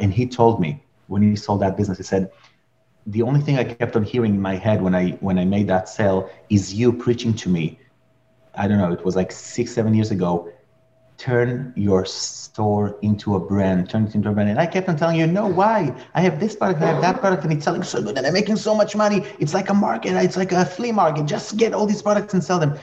[0.00, 0.82] and he told me
[1.12, 2.32] when he sold that business, he said,
[3.06, 5.66] the only thing I kept on hearing in my head when I when I made
[5.68, 7.78] that sale is you preaching to me.
[8.54, 10.50] I don't know, it was like six, seven years ago.
[11.18, 14.48] Turn your store into a brand, turn it into a brand.
[14.50, 15.94] And I kept on telling you, no, why?
[16.14, 18.32] I have this product, I have that product, and it's selling so good, and I'm
[18.32, 19.24] making so much money.
[19.38, 21.26] It's like a market, it's like a flea market.
[21.26, 22.78] Just get all these products and sell them.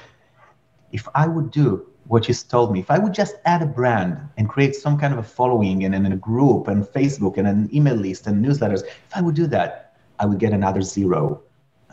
[0.92, 2.80] If I would do what you told me.
[2.80, 5.94] If I would just add a brand and create some kind of a following and,
[5.94, 9.46] and a group and Facebook and an email list and newsletters, if I would do
[9.48, 11.42] that, I would get another zero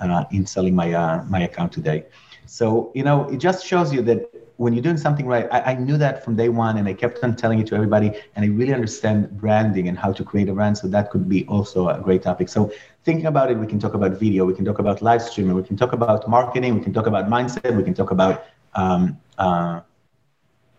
[0.01, 2.07] uh, in selling my uh, my account today.
[2.47, 4.19] So you know, it just shows you that
[4.57, 7.23] when you're doing something right, I, I, knew that from day one, and I kept
[7.23, 8.11] on telling it to everybody.
[8.35, 10.79] And I really understand branding and how to create a brand.
[10.79, 12.49] So that could be also a great topic.
[12.49, 12.73] So
[13.05, 15.63] thinking about it, we can talk about video, we can talk about live streaming, we
[15.63, 19.81] can talk about marketing, we can talk about mindset, we can talk about um, uh,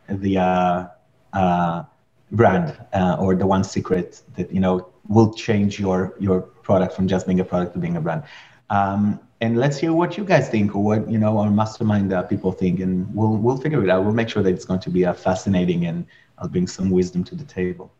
[0.09, 0.87] the uh,
[1.33, 1.83] uh,
[2.31, 7.07] brand uh, or the one secret that you know will change your your product from
[7.07, 8.23] just being a product to being a brand.
[8.69, 12.23] Um, and let's hear what you guys think or what you know our mastermind uh,
[12.23, 14.03] people think, and we'll we'll figure it out.
[14.03, 16.05] We'll make sure that it's going to be uh, fascinating, and
[16.37, 17.91] I'll bring some wisdom to the table.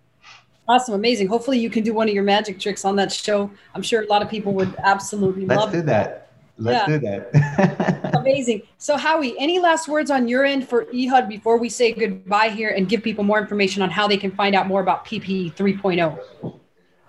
[0.68, 1.28] Awesome, amazing.
[1.28, 3.50] Hopefully, you can do one of your magic tricks on that show.
[3.74, 5.74] I'm sure a lot of people would absolutely let's love.
[5.74, 6.27] Let's do that.
[6.58, 6.98] Let's yeah.
[6.98, 8.12] do that.
[8.20, 8.64] Amazing.
[8.78, 12.70] So, Howie, any last words on your end for Ehud before we say goodbye here
[12.70, 16.58] and give people more information on how they can find out more about PP 3.0?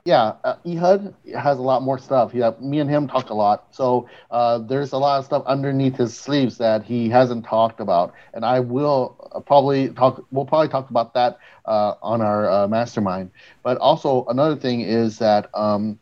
[0.05, 2.33] Yeah, uh, Ehud has a lot more stuff.
[2.33, 3.67] Yeah, me and him talked a lot.
[3.73, 8.15] So uh, there's a lot of stuff underneath his sleeves that he hasn't talked about,
[8.33, 10.25] and I will uh, probably talk.
[10.31, 13.31] We'll probably talk about that uh, on our uh, mastermind.
[13.63, 15.99] But also another thing is that um,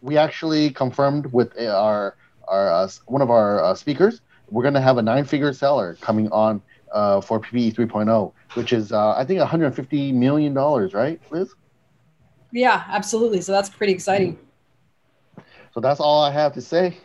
[0.00, 2.16] we actually confirmed with our
[2.48, 4.20] our uh, one of our uh, speakers.
[4.50, 6.60] We're going to have a nine-figure seller coming on
[6.92, 11.54] uh, for PPE 3.0, which is uh, I think 150 million dollars, right, Liz?
[12.52, 13.40] Yeah, absolutely.
[13.40, 14.38] So that's pretty exciting.
[15.72, 16.96] So that's all I have to say.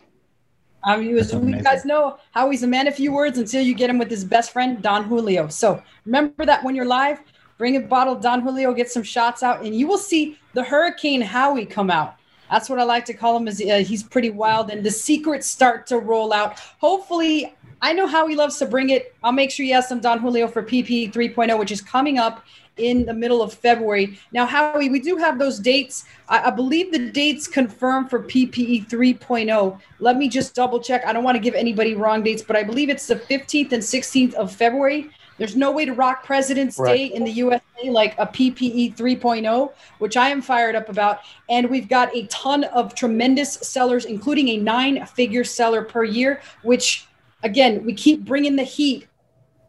[0.84, 3.74] I mean, was, you guys know how he's a man of few words until you
[3.74, 5.48] get him with his best friend Don Julio.
[5.50, 7.20] So remember that when you're live,
[7.58, 10.64] bring a bottle of Don Julio, get some shots out, and you will see the
[10.64, 12.16] Hurricane Howie come out.
[12.50, 13.48] That's what I like to call him.
[13.48, 16.60] Is uh, he's pretty wild, and the secrets start to roll out.
[16.80, 19.16] Hopefully, I know how he loves to bring it.
[19.24, 22.44] I'll make sure he has some Don Julio for PP 3.0, which is coming up
[22.80, 24.18] in the middle of February.
[24.32, 26.06] Now, Howie, we do have those dates.
[26.28, 29.80] I, I, believe the dates confirmed for PPE 3.0.
[30.00, 31.06] Let me just double check.
[31.06, 33.84] I don't want to give anybody wrong dates, but I believe it's the 15th and
[33.84, 35.10] 16th of February.
[35.40, 36.96] There's no way to rock President's right.
[36.96, 41.22] Day in the USA like a PPE 3.0, which I am fired up about.
[41.50, 46.42] And we've got a ton of tremendous sellers, including a nine figure seller per year,
[46.62, 47.08] which
[47.42, 49.08] again, we keep bringing the heat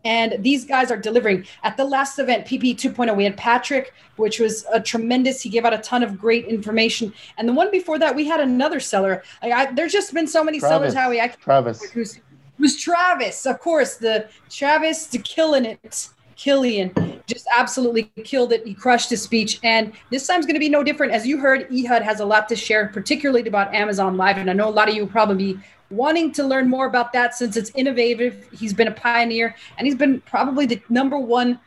[0.05, 1.47] and these guys are delivering.
[1.63, 5.43] At the last event, PP 2.0, we had Patrick, which was a tremendous.
[5.43, 7.13] He gave out a ton of great information.
[7.37, 9.23] And the one before that, we had another seller.
[9.43, 10.93] Like I, there's just been so many Travis.
[10.93, 11.21] sellers, Howie.
[11.21, 11.83] I Travis.
[11.91, 12.19] Who's,
[12.61, 16.09] was Travis, of course, the Travis to killing it.
[16.37, 18.67] Killian just absolutely killed it.
[18.67, 19.61] He crushed his speech.
[19.63, 21.13] And this time's going to be no different.
[21.13, 24.39] As you heard, Ehud has a lot to share, particularly about Amazon Live.
[24.39, 27.13] And I know a lot of you will probably be wanting to learn more about
[27.13, 28.49] that since it's innovative.
[28.53, 31.61] He's been a pioneer and he's been probably the number one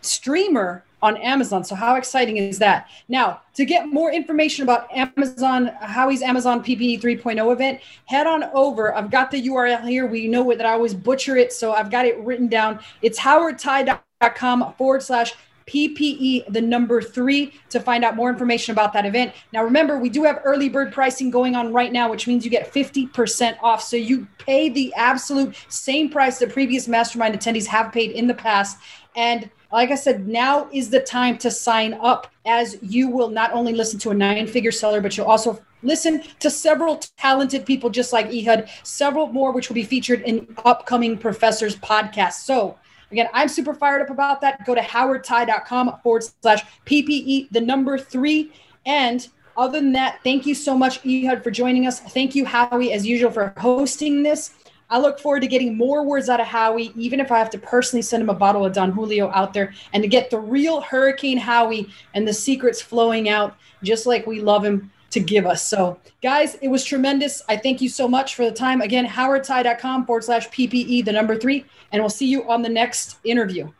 [0.00, 1.64] streamer on Amazon.
[1.64, 2.88] So how exciting is that?
[3.08, 8.94] Now, to get more information about Amazon, Howie's Amazon PPE 3.0 event, head on over.
[8.94, 10.06] I've got the URL here.
[10.06, 12.80] We know that I always butcher it, so I've got it written down.
[13.02, 15.34] It's howardtai.com forward slash
[15.70, 19.32] PPE, the number three, to find out more information about that event.
[19.52, 22.50] Now, remember, we do have early bird pricing going on right now, which means you
[22.50, 23.82] get 50% off.
[23.82, 28.34] So you pay the absolute same price that previous mastermind attendees have paid in the
[28.34, 28.78] past.
[29.14, 33.52] And like I said, now is the time to sign up as you will not
[33.52, 37.88] only listen to a nine figure seller, but you'll also listen to several talented people
[37.90, 42.44] just like Ehud, several more, which will be featured in upcoming professors podcasts.
[42.44, 42.78] So
[43.10, 44.64] Again, I'm super fired up about that.
[44.64, 48.52] Go to howardtai.com forward slash PPE, the number three.
[48.86, 52.00] And other than that, thank you so much, Ehud, for joining us.
[52.00, 54.52] Thank you, Howie, as usual, for hosting this.
[54.90, 57.58] I look forward to getting more words out of Howie, even if I have to
[57.58, 60.80] personally send him a bottle of Don Julio out there and to get the real
[60.80, 65.64] Hurricane Howie and the secrets flowing out, just like we love him to give us.
[65.66, 67.42] So, guys, it was tremendous.
[67.48, 68.80] I thank you so much for the time.
[68.80, 73.18] Again, howardtai.com forward slash PPE, the number three, and we'll see you on the next
[73.24, 73.70] interview.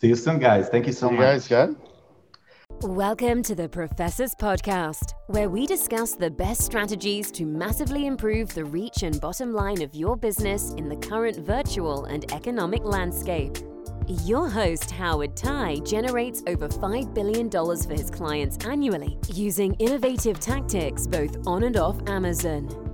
[0.00, 0.68] See you soon, guys.
[0.68, 1.20] Thank you so see much.
[1.20, 1.76] You guys, good.
[2.82, 8.64] Welcome to the Professors Podcast, where we discuss the best strategies to massively improve the
[8.64, 13.58] reach and bottom line of your business in the current virtual and economic landscape.
[14.24, 21.06] Your host, Howard Thai, generates over $5 billion for his clients annually using innovative tactics
[21.06, 22.89] both on and off Amazon.